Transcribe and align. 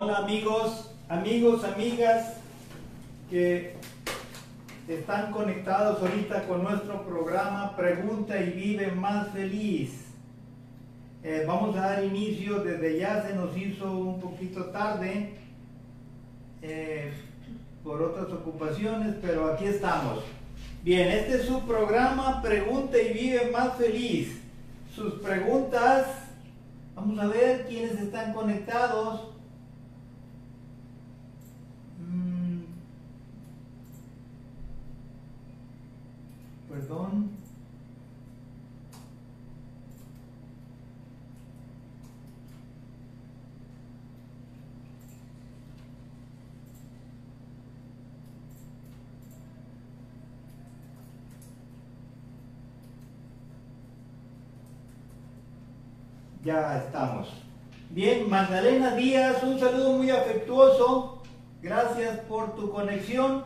Hola 0.00 0.16
amigos, 0.20 0.90
amigos, 1.06 1.64
amigas 1.64 2.38
que 3.28 3.74
están 4.88 5.30
conectados 5.30 6.00
ahorita 6.00 6.44
con 6.48 6.62
nuestro 6.62 7.04
programa 7.04 7.76
Pregunta 7.76 8.40
y 8.40 8.52
Vive 8.52 8.90
Más 8.92 9.28
Feliz. 9.32 10.06
Eh, 11.22 11.44
vamos 11.46 11.76
a 11.76 11.80
dar 11.80 12.04
inicio, 12.04 12.60
desde 12.64 12.98
ya 13.00 13.22
se 13.22 13.34
nos 13.34 13.54
hizo 13.54 13.92
un 13.92 14.18
poquito 14.18 14.64
tarde 14.70 15.34
eh, 16.62 17.12
por 17.84 18.00
otras 18.00 18.32
ocupaciones, 18.32 19.16
pero 19.20 19.52
aquí 19.52 19.66
estamos. 19.66 20.24
Bien, 20.82 21.08
este 21.08 21.34
es 21.34 21.44
su 21.44 21.66
programa 21.66 22.40
Pregunta 22.40 22.96
y 22.96 23.12
Vive 23.12 23.50
Más 23.50 23.76
Feliz. 23.76 24.40
Sus 24.94 25.20
preguntas, 25.20 26.06
vamos 26.94 27.18
a 27.18 27.26
ver 27.26 27.66
quiénes 27.66 28.00
están 28.00 28.32
conectados. 28.32 29.31
Perdón. 36.72 37.28
Ya 56.42 56.78
estamos. 56.78 57.28
Bien, 57.90 58.30
Magdalena 58.30 58.96
Díaz, 58.96 59.42
un 59.42 59.60
saludo 59.60 59.92
muy 59.92 60.08
afectuoso. 60.08 61.22
Gracias 61.60 62.20
por 62.20 62.56
tu 62.56 62.70
conexión. 62.70 63.44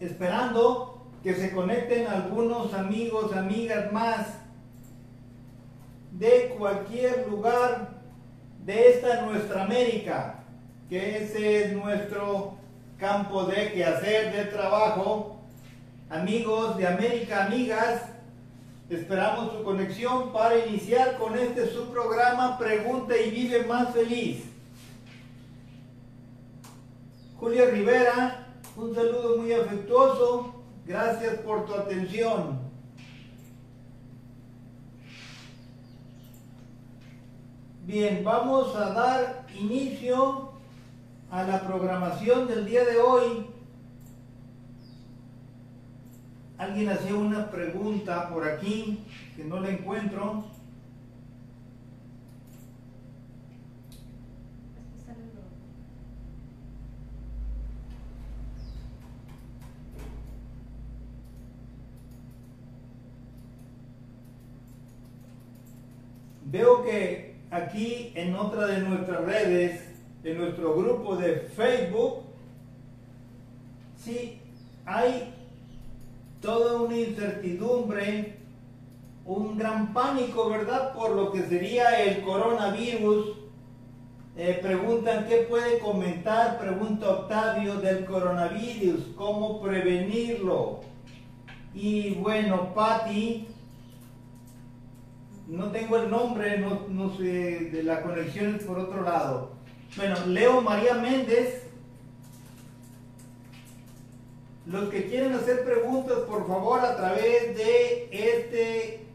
Esperando 0.00 0.99
que 1.22 1.34
se 1.34 1.52
conecten 1.52 2.06
algunos 2.06 2.72
amigos, 2.74 3.32
amigas 3.34 3.92
más 3.92 4.26
de 6.12 6.54
cualquier 6.58 7.28
lugar 7.28 8.00
de 8.64 8.90
esta 8.90 9.22
nuestra 9.22 9.64
América, 9.64 10.44
que 10.88 11.18
ese 11.24 11.64
es 11.64 11.72
nuestro 11.72 12.54
campo 12.98 13.44
de 13.44 13.72
quehacer, 13.72 14.32
de 14.32 14.44
trabajo. 14.46 15.36
Amigos 16.08 16.76
de 16.76 16.86
América, 16.86 17.46
amigas, 17.46 18.02
Esperamos 18.90 19.52
su 19.52 19.62
conexión 19.62 20.32
para 20.32 20.66
iniciar 20.66 21.16
con 21.16 21.38
este 21.38 21.72
su 21.72 21.92
programa 21.92 22.58
Pregunta 22.58 23.16
y 23.16 23.30
Vive 23.30 23.62
Más 23.62 23.94
Feliz. 23.94 24.42
Julia 27.38 27.66
Rivera, 27.66 28.48
un 28.76 28.92
saludo 28.92 29.36
muy 29.36 29.52
afectuoso. 29.52 30.59
Gracias 30.90 31.38
por 31.42 31.66
tu 31.66 31.74
atención. 31.74 32.58
Bien, 37.86 38.24
vamos 38.24 38.74
a 38.74 38.90
dar 38.90 39.46
inicio 39.56 40.50
a 41.30 41.44
la 41.44 41.60
programación 41.60 42.48
del 42.48 42.66
día 42.66 42.84
de 42.84 42.98
hoy. 42.98 43.46
Alguien 46.58 46.88
hacía 46.88 47.14
una 47.14 47.48
pregunta 47.52 48.28
por 48.28 48.48
aquí 48.48 48.98
que 49.36 49.44
no 49.44 49.60
la 49.60 49.68
encuentro. 49.68 50.42
Veo 66.50 66.82
que 66.82 67.36
aquí 67.52 68.12
en 68.16 68.34
otra 68.34 68.66
de 68.66 68.80
nuestras 68.80 69.20
redes, 69.20 69.82
en 70.24 70.36
nuestro 70.36 70.74
grupo 70.74 71.14
de 71.16 71.48
Facebook, 71.56 72.24
sí 73.96 74.40
hay 74.84 75.32
toda 76.40 76.82
una 76.82 76.96
incertidumbre, 76.96 78.36
un 79.24 79.58
gran 79.58 79.92
pánico, 79.92 80.50
¿verdad? 80.50 80.92
Por 80.92 81.14
lo 81.14 81.30
que 81.30 81.44
sería 81.44 82.02
el 82.02 82.22
coronavirus. 82.22 83.36
Eh, 84.36 84.58
preguntan 84.60 85.26
qué 85.28 85.46
puede 85.48 85.78
comentar, 85.78 86.58
pregunta 86.58 87.10
Octavio, 87.10 87.76
del 87.76 88.04
coronavirus, 88.06 89.02
cómo 89.14 89.60
prevenirlo. 89.60 90.80
Y 91.74 92.14
bueno, 92.14 92.74
Patti, 92.74 93.46
no 95.50 95.70
tengo 95.72 95.96
el 95.96 96.10
nombre, 96.10 96.58
no, 96.58 96.86
no 96.88 97.16
sé, 97.16 97.70
de 97.72 97.82
la 97.82 98.02
conexión 98.02 98.58
por 98.66 98.78
otro 98.78 99.02
lado. 99.02 99.52
Bueno, 99.96 100.14
Leo 100.26 100.60
María 100.60 100.94
Méndez 100.94 101.70
los 104.66 104.88
que 104.88 105.06
quieren 105.06 105.32
hacer 105.34 105.64
preguntas, 105.64 106.18
por 106.28 106.46
favor, 106.46 106.80
a 106.80 106.96
través 106.96 107.56
de 107.56 108.08
este 108.12 109.06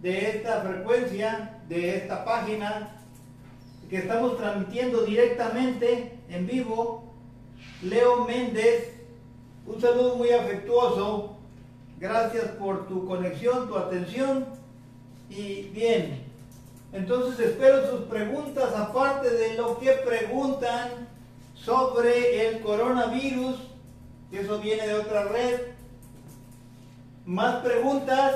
de 0.00 0.30
esta 0.30 0.62
frecuencia, 0.62 1.60
de 1.68 1.96
esta 1.96 2.24
página 2.24 3.02
que 3.90 3.98
estamos 3.98 4.38
transmitiendo 4.38 5.02
directamente 5.02 6.18
en 6.28 6.46
vivo. 6.46 7.14
Leo 7.82 8.24
Méndez, 8.24 8.94
un 9.66 9.80
saludo 9.80 10.16
muy 10.16 10.30
afectuoso. 10.30 11.36
Gracias 11.98 12.44
por 12.52 12.88
tu 12.88 13.06
conexión, 13.06 13.68
tu 13.68 13.76
atención. 13.76 14.46
Y 15.28 15.62
bien, 15.74 16.24
entonces 16.92 17.48
espero 17.48 17.90
sus 17.90 18.06
preguntas, 18.06 18.72
aparte 18.74 19.30
de 19.30 19.54
lo 19.54 19.78
que 19.78 19.92
preguntan 19.92 21.08
sobre 21.54 22.48
el 22.48 22.60
coronavirus 22.60 23.56
eso 24.32 24.58
viene 24.58 24.86
de 24.86 24.94
otra 24.94 25.24
red. 25.24 25.60
Más 27.24 27.64
preguntas. 27.64 28.34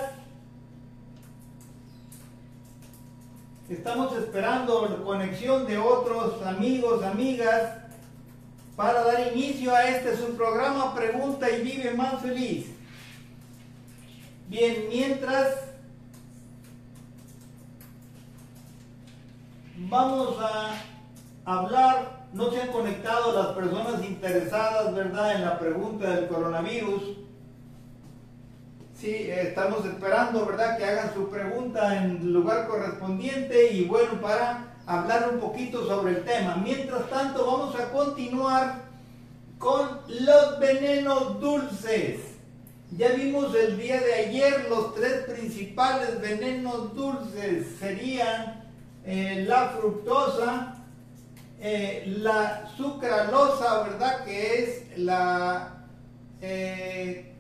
Estamos 3.69 4.17
esperando 4.17 4.89
la 4.89 5.05
conexión 5.05 5.67
de 5.67 5.79
otros 5.79 6.43
amigos, 6.45 7.05
amigas, 7.05 7.77
para 8.75 9.05
dar 9.05 9.33
inicio 9.33 9.75
a 9.75 9.84
este 9.89 10.12
es 10.15 10.21
un 10.21 10.37
programa 10.37 10.95
Pregunta 10.95 11.49
y 11.49 11.62
Vive 11.62 11.93
Más 11.93 12.21
Feliz. 12.21 12.67
Bien, 14.49 14.87
mientras 14.89 15.69
vamos 19.89 20.37
a 20.41 20.75
hablar 21.45 22.21
no 22.33 22.51
se 22.51 22.63
han 22.63 22.69
conectado 22.69 23.33
las 23.33 23.49
personas 23.55 24.05
interesadas, 24.05 24.95
¿verdad?, 24.95 25.35
en 25.35 25.43
la 25.43 25.59
pregunta 25.59 26.11
del 26.11 26.29
coronavirus. 26.29 27.03
Sí, 28.95 29.29
estamos 29.31 29.85
esperando, 29.85 30.47
¿verdad?, 30.47 30.79
que 30.79 30.85
hagan 30.85 31.13
su 31.13 31.29
pregunta 31.29 31.97
en 31.97 32.19
el 32.19 32.33
lugar 32.33 32.69
correspondiente 32.69 33.73
y 33.73 33.87
bueno, 33.87 34.21
para 34.21 34.75
hablar 34.87 35.31
un 35.33 35.41
poquito 35.41 35.87
sobre 35.87 36.19
el 36.19 36.25
tema. 36.25 36.57
Mientras 36.62 37.09
tanto, 37.09 37.45
vamos 37.47 37.75
a 37.75 37.91
continuar 37.91 38.83
con 39.59 40.01
los 40.09 40.59
venenos 40.61 41.41
dulces. 41.41 42.21
Ya 42.97 43.09
vimos 43.11 43.55
el 43.55 43.77
día 43.77 44.01
de 44.01 44.15
ayer 44.15 44.67
los 44.69 44.95
tres 44.95 45.25
principales 45.25 46.21
venenos 46.21 46.95
dulces. 46.95 47.77
Serían 47.79 48.59
eh, 49.05 49.44
la 49.47 49.71
fructosa, 49.71 50.77
eh, 51.61 52.05
la 52.19 52.70
sucralosa, 52.76 53.82
¿verdad? 53.82 54.25
Que 54.25 54.62
es 54.62 54.99
la, 54.99 55.87
eh, 56.41 57.35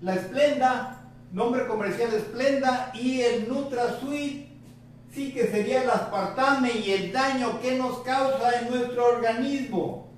la 0.00 0.14
esplenda, 0.14 1.02
nombre 1.32 1.66
comercial 1.66 2.12
esplenda, 2.14 2.92
y 2.94 3.20
el 3.20 3.48
NutraSweet, 3.48 4.46
sí 5.12 5.32
que 5.32 5.46
sería 5.48 5.82
el 5.82 5.90
aspartame 5.90 6.72
y 6.72 6.92
el 6.92 7.12
daño 7.12 7.60
que 7.60 7.76
nos 7.76 7.98
causa 8.00 8.60
en 8.60 8.70
nuestro 8.70 9.06
organismo. 9.06 10.08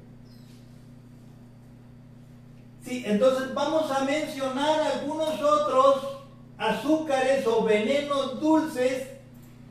Sí, 2.84 3.02
entonces 3.04 3.52
vamos 3.52 3.90
a 3.90 4.04
mencionar 4.04 4.80
algunos 4.80 5.42
otros 5.42 6.18
azúcares 6.56 7.46
o 7.46 7.64
venenos 7.64 8.40
dulces 8.40 9.15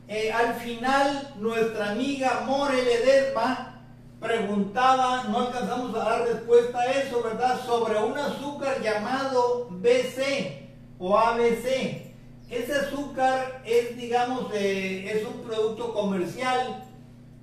eh, 0.08 0.30
al 0.32 0.54
final 0.54 1.34
nuestra 1.40 1.90
amiga 1.90 2.44
More 2.46 2.80
Ledesma 2.80 3.82
preguntaba, 4.20 5.24
no 5.24 5.40
alcanzamos 5.40 5.94
a 5.96 5.98
dar 5.98 6.28
respuesta 6.28 6.78
a 6.78 6.92
eso, 6.92 7.22
¿verdad? 7.22 7.60
Sobre 7.66 7.98
un 7.98 8.16
azúcar 8.16 8.80
llamado 8.80 9.68
BC 9.70 10.70
o 10.98 11.18
ABC. 11.18 12.06
Ese 12.48 12.72
azúcar 12.72 13.62
es, 13.64 13.96
digamos, 13.96 14.52
es 14.54 15.26
un 15.26 15.42
producto 15.42 15.92
comercial 15.92 16.84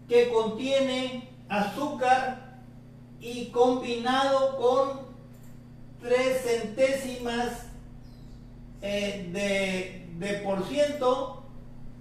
que 0.07 0.31
contiene 0.31 1.29
azúcar 1.49 2.61
y 3.19 3.47
combinado 3.47 4.57
con 4.57 5.01
tres 6.01 6.41
centésimas 6.43 7.67
eh, 8.81 10.05
de 10.17 10.33
por 10.45 10.65
ciento 10.65 11.42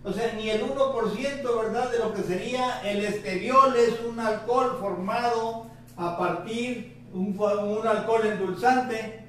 o 0.05 0.13
sea, 0.13 0.33
ni 0.35 0.51
el 0.51 0.63
1%, 0.63 1.63
¿verdad?, 1.63 1.91
de 1.93 1.99
lo 1.99 2.13
que 2.13 2.23
sería 2.23 2.81
el 2.85 3.05
esteviol 3.05 3.77
es 3.77 4.01
un 4.01 4.19
alcohol 4.19 4.77
formado 4.81 5.67
a 5.97 6.19
partir, 6.19 6.97
un, 7.13 7.39
un 7.39 7.87
alcohol 7.87 8.27
endulzante, 8.27 9.23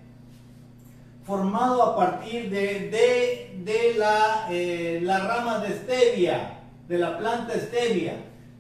formado 1.26 1.84
a 1.84 1.96
partir 1.96 2.50
de, 2.50 3.54
de, 3.64 3.94
la, 3.98 4.48
eh, 4.50 5.00
la 5.04 5.20
rama 5.20 5.60
de 5.60 5.76
stevia, 5.76 6.60
de 6.88 6.98
la 6.98 7.18
planta 7.18 7.54
stevia. 7.54 8.16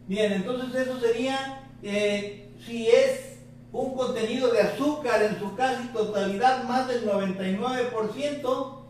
Bien, 0.07 0.31
entonces 0.33 0.87
eso 0.87 0.99
sería, 0.99 1.63
eh, 1.81 2.49
si 2.65 2.87
es 2.87 3.39
un 3.71 3.95
contenido 3.95 4.49
de 4.49 4.61
azúcar 4.61 5.23
en 5.23 5.39
su 5.39 5.55
casi 5.55 5.87
totalidad, 5.87 6.63
más 6.65 6.87
del 6.87 7.09
99%, 7.09 8.82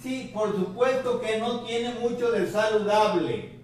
Sí, 0.00 0.30
por 0.32 0.54
supuesto 0.54 1.20
que 1.20 1.38
no 1.38 1.60
tiene 1.60 1.94
mucho 1.94 2.30
de 2.30 2.50
saludable. 2.50 3.58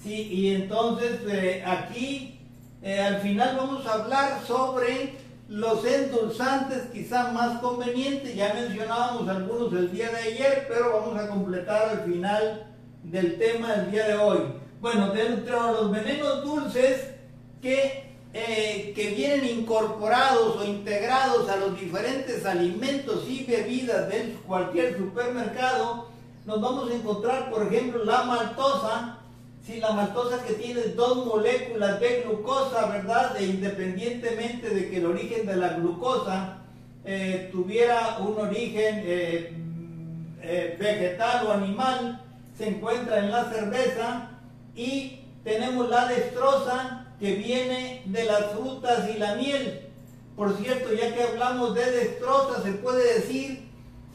Sí, 0.00 0.28
y 0.30 0.54
entonces 0.54 1.20
eh, 1.28 1.64
aquí 1.66 2.38
eh, 2.82 3.00
al 3.00 3.20
final 3.20 3.56
vamos 3.56 3.86
a 3.86 3.94
hablar 3.94 4.40
sobre 4.46 5.14
los 5.48 5.84
endulzantes 5.84 6.84
quizá 6.92 7.32
más 7.32 7.60
convenientes. 7.60 8.34
Ya 8.36 8.54
mencionábamos 8.54 9.28
algunos 9.28 9.72
el 9.72 9.90
día 9.90 10.10
de 10.10 10.18
ayer, 10.18 10.66
pero 10.68 10.92
vamos 10.92 11.18
a 11.18 11.28
completar 11.28 11.88
al 11.88 12.04
final 12.04 12.66
del 13.02 13.36
tema 13.38 13.72
del 13.72 13.90
día 13.90 14.06
de 14.08 14.14
hoy. 14.14 14.38
Bueno, 14.80 15.10
dentro 15.10 15.66
de 15.66 15.72
los 15.72 15.90
venenos 15.90 16.44
dulces 16.44 17.14
que 17.60 18.09
eh, 18.32 18.92
que 18.94 19.10
vienen 19.10 19.44
incorporados 19.60 20.56
o 20.56 20.64
integrados 20.64 21.48
a 21.48 21.56
los 21.56 21.78
diferentes 21.78 22.46
alimentos 22.46 23.24
y 23.28 23.44
bebidas 23.44 24.08
de 24.08 24.36
cualquier 24.46 24.96
supermercado, 24.96 26.08
nos 26.46 26.60
vamos 26.60 26.90
a 26.90 26.94
encontrar, 26.94 27.50
por 27.50 27.66
ejemplo, 27.66 28.04
la 28.04 28.22
maltosa, 28.22 29.18
si 29.66 29.80
la 29.80 29.90
maltosa 29.92 30.44
que 30.44 30.54
tiene 30.54 30.80
dos 30.94 31.26
moléculas 31.26 31.98
de 31.98 32.22
glucosa, 32.22 32.86
¿verdad? 32.86 33.36
E 33.36 33.46
independientemente 33.46 34.70
de 34.70 34.88
que 34.88 34.98
el 34.98 35.06
origen 35.06 35.46
de 35.46 35.56
la 35.56 35.70
glucosa 35.70 36.58
eh, 37.04 37.48
tuviera 37.50 38.18
un 38.20 38.38
origen 38.38 39.02
eh, 39.04 40.76
vegetal 40.78 41.46
o 41.48 41.52
animal, 41.52 42.22
se 42.56 42.68
encuentra 42.68 43.18
en 43.18 43.30
la 43.30 43.50
cerveza 43.50 44.30
y 44.76 45.20
tenemos 45.44 45.88
la 45.88 46.06
destroza 46.06 47.06
que 47.18 47.34
viene 47.34 48.02
de 48.06 48.24
las 48.24 48.52
frutas 48.52 49.08
y 49.14 49.18
la 49.18 49.34
miel. 49.34 49.88
Por 50.36 50.56
cierto, 50.56 50.92
ya 50.92 51.14
que 51.14 51.22
hablamos 51.22 51.74
de 51.74 51.90
dextrosa, 51.90 52.62
se 52.62 52.72
puede 52.72 53.20
decir 53.20 53.68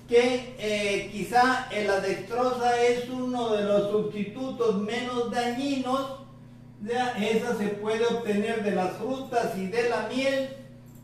que 0.07 0.56
eh, 0.60 1.10
quizá 1.12 1.68
la 1.86 2.00
dextrosa 2.00 2.80
es 2.81 3.10
uno 3.10 3.56
de 3.56 3.63
los 3.63 3.92
sustitutos 3.92 4.81
menos 4.81 5.31
dañinos. 5.31 6.19
Esa 7.19 7.57
se 7.57 7.68
puede 7.69 8.06
obtener 8.06 8.63
de 8.63 8.71
las 8.71 8.94
frutas 8.98 9.57
y 9.57 9.68
de 9.68 9.89
la 9.89 10.07
miel. 10.07 10.50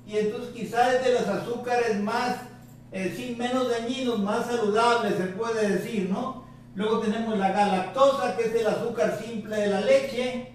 Y 0.05 0.17
entonces 0.17 0.53
quizá 0.53 0.95
es 0.95 1.03
de 1.03 1.13
los 1.13 1.27
azúcares 1.27 1.99
más, 1.99 2.37
eh, 2.91 3.13
sí, 3.15 3.35
menos 3.37 3.69
dañinos, 3.69 4.19
más 4.19 4.45
saludables, 4.47 5.15
se 5.17 5.25
puede 5.27 5.69
decir, 5.69 6.09
¿no? 6.09 6.40
Luego 6.75 6.99
tenemos 6.99 7.37
la 7.37 7.51
galactosa, 7.51 8.37
que 8.37 8.43
es 8.43 8.55
el 8.55 8.67
azúcar 8.67 9.19
simple 9.23 9.55
de 9.55 9.67
la 9.67 9.81
leche. 9.81 10.53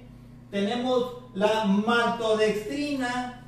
Tenemos 0.50 1.24
la 1.34 1.64
maltodextrina. 1.64 3.42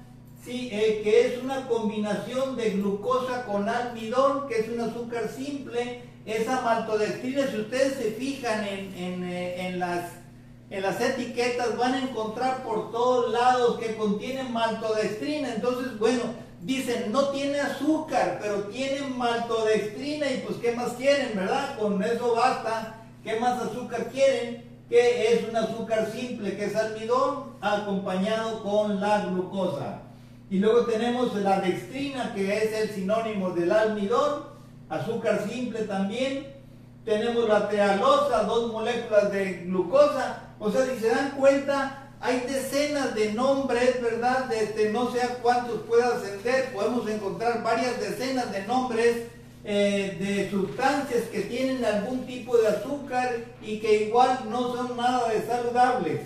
Eh, 0.50 1.03
que 1.05 1.26
es 1.26 1.43
una 1.43 1.69
combinación 1.69 2.56
de 2.56 2.70
glucosa 2.70 3.44
con 3.44 3.69
almidón, 3.69 4.49
que 4.49 4.61
es 4.61 4.69
un 4.70 4.81
azúcar 4.81 5.29
simple. 5.29 6.03
Esa 6.25 6.62
maltodextrina, 6.62 7.47
si 7.49 7.59
ustedes 7.59 7.94
se 7.94 8.12
fijan 8.12 8.65
en, 8.65 9.25
eh, 9.25 9.75
las, 9.76 10.12
en 10.71 10.82
las 10.82 11.00
etiquetas, 11.00 11.76
van 11.76 11.94
a 11.94 12.03
encontrar 12.03 12.62
por 12.62 12.91
todos 12.91 13.31
lados 13.31 13.79
que 13.79 13.97
contienen 13.97 14.53
maltodextrina. 14.53 15.55
Entonces, 15.55 15.99
bueno, 15.99 16.23
dicen, 16.63 17.13
no 17.13 17.29
tiene 17.29 17.61
azúcar, 17.61 18.39
pero 18.41 18.65
tiene 18.65 19.09
maltodextrina 19.09 20.31
y 20.31 20.39
pues, 20.47 20.59
¿qué 20.59 20.73
más 20.73 20.93
quieren, 20.93 21.37
verdad? 21.37 21.79
Con 21.79 22.03
eso 22.03 22.35
basta. 22.35 22.95
¿Qué 23.23 23.39
más 23.39 23.61
azúcar 23.63 24.09
quieren? 24.11 24.69
que 24.89 25.35
es 25.35 25.49
un 25.49 25.57
azúcar 25.57 26.11
simple, 26.11 26.57
que 26.57 26.65
es 26.65 26.77
almidón, 26.77 27.53
acompañado 27.61 28.63
con 28.63 29.01
la 29.01 29.27
glucosa. 29.27 30.01
Y 30.51 30.59
luego 30.59 30.87
tenemos 30.87 31.35
la 31.37 31.61
dextrina, 31.61 32.33
que 32.35 32.57
es 32.57 32.73
el 32.73 32.91
sinónimo 32.91 33.51
del 33.51 33.71
almidón, 33.71 34.45
azúcar 34.89 35.47
simple 35.47 35.81
también. 35.81 36.55
Tenemos 37.05 37.47
la 37.49 37.69
trealosa, 37.69 38.45
dos 38.45 38.73
moléculas 38.73 39.31
de 39.31 39.65
glucosa. 39.67 40.55
O 40.59 40.71
sea, 40.71 40.87
si 40.87 40.99
se 40.99 41.11
dan 41.11 41.33
cuenta, 41.33 42.08
hay 42.20 42.41
decenas 42.41 43.15
de 43.15 43.32
nombres, 43.32 44.03
¿verdad? 44.03 44.47
De 44.47 44.65
este, 44.65 44.91
no 44.91 45.12
sé 45.12 45.23
a 45.23 45.35
cuántos 45.37 45.82
pueda 45.82 46.17
ascender, 46.17 46.73
podemos 46.73 47.09
encontrar 47.09 47.62
varias 47.62 48.00
decenas 48.00 48.50
de 48.50 48.67
nombres 48.67 49.26
eh, 49.65 50.17
de 50.19 50.50
sustancias 50.50 51.25
que 51.31 51.43
tienen 51.43 51.85
algún 51.85 52.26
tipo 52.26 52.56
de 52.56 52.69
azúcar 52.69 53.37
y 53.62 53.79
que 53.79 54.06
igual 54.06 54.41
no 54.49 54.75
son 54.75 54.97
nada 54.97 55.29
de 55.29 55.47
saludables. 55.47 56.20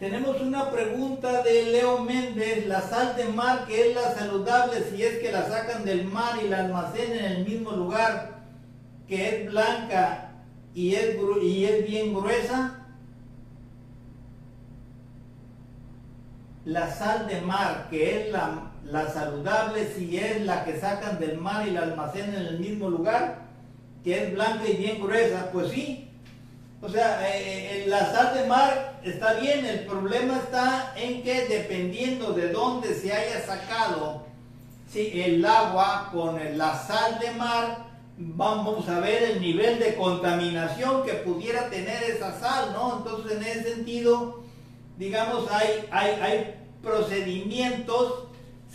Tenemos 0.00 0.40
una 0.42 0.70
pregunta 0.70 1.42
de 1.42 1.62
Leo 1.70 2.00
Méndez, 2.00 2.66
la 2.66 2.82
sal 2.82 3.16
de 3.16 3.24
mar 3.24 3.66
que 3.66 3.90
es 3.90 3.94
la 3.94 4.14
saludable 4.14 4.84
si 4.90 5.02
es 5.02 5.20
que 5.20 5.32
la 5.32 5.48
sacan 5.48 5.86
del 5.86 6.04
mar 6.04 6.38
y 6.44 6.48
la 6.48 6.64
almacenan 6.64 7.16
en 7.16 7.24
el 7.24 7.44
mismo 7.46 7.70
lugar, 7.70 8.40
que 9.08 9.28
es 9.28 9.50
blanca 9.50 10.25
y 10.76 10.94
es, 10.94 11.16
y 11.42 11.64
es 11.64 11.84
bien 11.88 12.14
gruesa. 12.14 12.86
La 16.64 16.94
sal 16.94 17.26
de 17.26 17.40
mar, 17.40 17.88
que 17.90 18.20
es 18.20 18.32
la 18.32 18.70
la 18.90 19.12
saludable 19.12 19.88
si 19.96 20.16
es 20.16 20.42
la 20.42 20.64
que 20.64 20.78
sacan 20.78 21.18
del 21.18 21.38
mar 21.38 21.66
y 21.66 21.72
la 21.72 21.82
almacenan 21.82 22.34
en 22.34 22.46
el 22.46 22.58
mismo 22.60 22.88
lugar, 22.88 23.38
que 24.04 24.24
es 24.24 24.34
blanca 24.34 24.66
y 24.68 24.76
bien 24.76 25.02
gruesa, 25.02 25.50
pues 25.52 25.70
sí. 25.72 26.08
O 26.80 26.88
sea, 26.88 27.28
eh, 27.28 27.84
eh, 27.84 27.84
la 27.88 28.12
sal 28.12 28.34
de 28.34 28.46
mar 28.46 29.00
está 29.02 29.34
bien, 29.34 29.64
el 29.64 29.80
problema 29.86 30.36
está 30.36 30.92
en 30.96 31.22
que 31.22 31.46
dependiendo 31.46 32.32
de 32.32 32.52
dónde 32.52 32.94
se 32.94 33.12
haya 33.12 33.44
sacado 33.44 34.24
si 34.92 35.20
el 35.20 35.44
agua 35.44 36.10
con 36.12 36.38
la 36.56 36.78
sal 36.78 37.18
de 37.18 37.32
mar, 37.32 37.78
vamos 38.18 38.88
a 38.88 39.00
ver 39.00 39.22
el 39.22 39.40
nivel 39.40 39.78
de 39.78 39.94
contaminación 39.94 41.04
que 41.04 41.14
pudiera 41.14 41.68
tener 41.68 42.02
esa 42.04 42.38
sal, 42.38 42.72
¿no? 42.72 42.98
Entonces, 42.98 43.36
en 43.36 43.42
ese 43.42 43.74
sentido, 43.74 44.42
digamos, 44.98 45.50
hay, 45.50 45.86
hay, 45.90 46.10
hay 46.20 46.54
procedimientos 46.82 48.26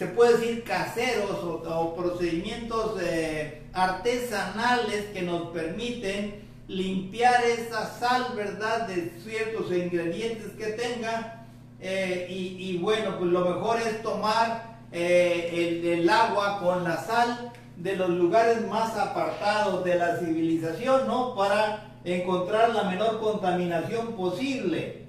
se 0.01 0.07
puede 0.07 0.37
decir 0.37 0.63
caseros 0.63 1.43
o, 1.43 1.95
procedimientos 1.95 2.99
eh, 3.03 3.61
artesanales 3.71 5.05
que 5.13 5.21
nos 5.21 5.51
permiten 5.51 6.41
limpiar 6.67 7.43
esa 7.43 7.85
sal, 7.99 8.33
¿verdad? 8.35 8.87
De 8.87 9.11
ciertos 9.23 9.71
ingredientes 9.71 10.53
que 10.57 10.71
tenga. 10.71 11.45
Eh, 11.79 12.25
y, 12.29 12.79
bueno, 12.79 13.19
pues 13.19 13.29
lo 13.29 13.41
mejor 13.41 13.79
es 13.79 14.01
tomar 14.01 14.79
eh, 14.91 15.83
el, 15.83 16.09
agua 16.09 16.59
con 16.59 16.83
la 16.83 16.97
sal 16.97 17.51
de 17.81 17.95
los 17.95 18.09
lugares 18.09 18.67
más 18.67 18.95
apartados 18.95 19.83
de 19.83 19.95
la 19.95 20.17
civilización, 20.17 21.07
¿no? 21.07 21.33
Para 21.35 21.97
encontrar 22.03 22.75
la 22.75 22.83
menor 22.83 23.19
contaminación 23.19 24.13
posible. 24.13 25.07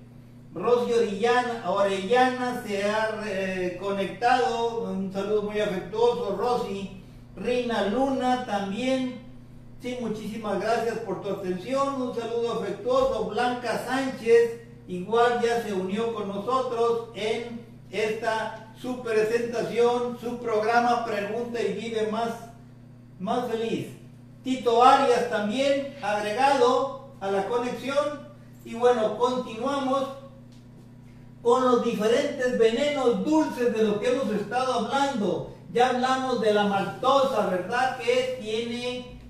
Rosy 0.55 0.93
Orellana, 1.67 2.63
se 2.67 2.85
ha 2.85 3.23
eh, 3.27 3.79
conectado, 3.81 4.85
un 4.91 5.13
saludo 5.13 5.43
muy 5.43 5.61
afectuoso, 5.61 6.37
Rosy. 6.37 7.03
Reina 7.37 7.87
Luna 7.89 8.45
también, 8.45 9.21
sí, 9.81 9.97
muchísimas 10.01 10.61
gracias 10.61 10.99
por 10.99 11.23
tu 11.23 11.31
atención, 11.31 12.01
un 12.01 12.15
saludo 12.15 12.61
afectuoso. 12.61 13.25
Blanca 13.31 13.85
Sánchez, 13.87 14.61
igual 14.89 15.41
ya 15.43 15.63
se 15.63 15.73
unió 15.73 16.15
con 16.15 16.29
nosotros 16.29 17.09
en 17.15 17.61
esta 17.91 18.63
su 18.81 19.01
presentación, 19.03 20.19
su 20.21 20.39
programa 20.39 21.05
Pregunta 21.05 21.61
y 21.63 21.75
Vive 21.75 22.09
Más, 22.11 22.52
más 23.23 23.49
Feliz. 23.49 23.87
Tito 24.43 24.83
Arias 24.83 25.31
también 25.31 25.97
agregado 26.03 27.13
a 27.21 27.31
la 27.31 27.47
conexión. 27.47 28.33
Y 28.65 28.75
bueno, 28.75 29.17
continuamos 29.17 30.09
con 31.41 31.65
los 31.65 31.85
diferentes 31.85 32.59
venenos 32.59 33.25
dulces 33.25 33.73
de 33.75 33.85
los 33.85 33.99
que 33.99 34.09
hemos 34.09 34.29
estado 34.35 34.75
hablando. 34.75 35.55
Ya 35.73 35.91
hablamos 35.91 36.41
de 36.41 36.53
la 36.53 36.65
maltosa, 36.65 37.47
¿verdad? 37.47 37.99
Que 37.99 38.39
tiene 38.41 39.21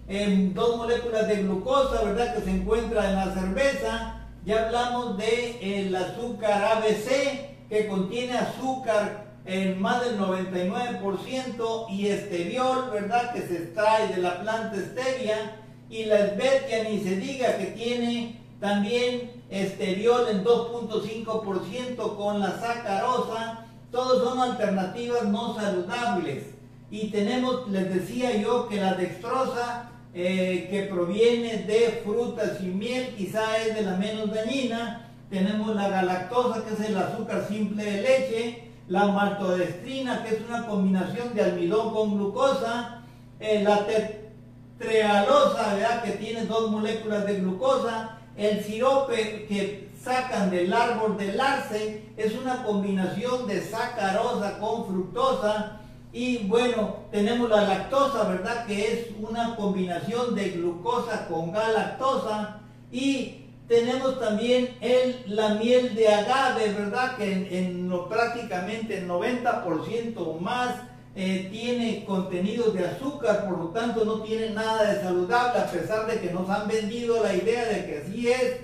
dos 0.55 0.77
moléculas 0.79 1.29
de 1.29 1.43
glucosa, 1.43 2.03
¿verdad? 2.03 2.35
Que 2.35 2.43
se 2.43 2.51
encuentra 2.51 3.11
en 3.11 3.17
la 3.17 3.35
cerveza. 3.35 4.27
Ya 4.45 4.65
hablamos 4.65 5.19
de 5.19 5.81
el 5.87 5.95
azúcar 5.95 6.65
ABC, 6.65 7.69
que 7.69 7.87
contiene 7.89 8.39
azúcar 8.39 9.32
en 9.45 9.81
más 9.81 10.05
del 10.05 10.19
99% 10.19 11.87
y 11.91 12.07
esteviol, 12.09 12.91
¿verdad? 12.93 13.33
Que 13.33 13.43
se 13.43 13.57
extrae 13.57 14.09
de 14.09 14.23
la 14.23 14.41
planta 14.41 14.77
stevia. 14.77 15.59
Y 15.91 16.05
la 16.05 16.21
esbetia 16.21 16.85
ni 16.85 17.01
se 17.01 17.17
diga 17.17 17.57
que 17.59 17.67
tiene 17.67 18.41
también 18.61 19.43
esteviol 19.51 20.29
en 20.31 20.45
2.5% 20.45 22.17
con 22.17 22.41
la 22.41 22.59
sacarosa. 22.59 23.67
Todos 23.91 24.23
son 24.23 24.41
alternativas 24.41 25.25
no 25.25 25.55
saludables. 25.55 26.45
Y 26.91 27.09
tenemos, 27.09 27.69
les 27.69 27.93
decía 27.93 28.37
yo, 28.37 28.69
que 28.69 28.77
la 28.77 28.95
dextrosa 28.95 29.91
eh, 30.15 30.69
que 30.71 30.83
proviene 30.83 31.65
de 31.65 32.03
frutas 32.05 32.61
y 32.61 32.67
miel, 32.67 33.15
quizá 33.17 33.57
es 33.59 33.75
de 33.75 33.83
la 33.83 33.97
menos 33.97 34.33
dañina. 34.33 35.11
Tenemos 35.31 35.75
la 35.75 35.89
galactosa, 35.89 36.65
que 36.65 36.75
es 36.75 36.91
el 36.91 36.97
azúcar 36.97 37.47
simple 37.49 37.83
de 37.83 38.03
leche. 38.03 38.72
La 38.89 39.07
maltodestrina, 39.07 40.23
que 40.23 40.35
es 40.37 40.41
una 40.49 40.67
combinación 40.67 41.35
de 41.35 41.43
almidón 41.43 41.93
con 41.93 42.17
glucosa. 42.17 43.03
Eh, 43.41 43.63
la 43.63 43.87
tetrealosa, 43.87 45.75
¿verdad? 45.75 46.03
que 46.03 46.13
tiene 46.13 46.45
dos 46.47 46.71
moléculas 46.71 47.27
de 47.27 47.41
glucosa. 47.41 48.19
El 48.37 48.63
sirope 48.65 49.47
que 49.47 49.91
sacan 50.03 50.51
del 50.51 50.73
árbol 50.73 51.17
del 51.17 51.41
arce 51.41 52.09
es 52.17 52.35
una 52.35 52.65
combinación 52.65 53.47
de 53.47 53.63
sacarosa 53.63 54.59
con 54.59 54.87
fructosa 54.87 55.79
y 56.13 56.47
bueno, 56.47 56.97
tenemos 57.11 57.49
la 57.49 57.63
lactosa, 57.63 58.25
¿verdad? 58.25 58.67
Que 58.67 58.93
es 58.93 59.07
una 59.19 59.57
combinación 59.57 60.35
de 60.35 60.51
glucosa 60.51 61.27
con 61.27 61.53
galactosa. 61.53 62.61
Y 62.91 63.42
tenemos 63.69 64.19
también 64.21 64.77
el, 64.81 65.25
la 65.27 65.55
miel 65.55 65.95
de 65.95 66.09
agave, 66.09 66.73
¿verdad? 66.73 67.17
Que 67.17 67.59
en, 67.59 67.91
prácticamente 68.09 68.99
el 68.99 69.09
90% 69.09 70.15
o 70.17 70.39
más 70.39 70.77
eh, 71.15 71.49
tiene 71.51 72.05
contenidos 72.05 72.75
de 72.75 72.87
azúcar, 72.87 73.47
por 73.47 73.59
lo 73.59 73.67
tanto 73.69 74.05
no 74.05 74.23
tiene 74.23 74.51
nada 74.51 74.93
de 74.93 75.03
saludable, 75.03 75.61
a 75.61 75.71
pesar 75.71 76.07
de 76.07 76.21
que 76.21 76.33
nos 76.33 76.49
han 76.49 76.69
vendido 76.69 77.23
la 77.23 77.35
idea 77.35 77.67
de 77.67 77.87
que 77.87 77.99
así 77.99 78.29
es. 78.29 78.57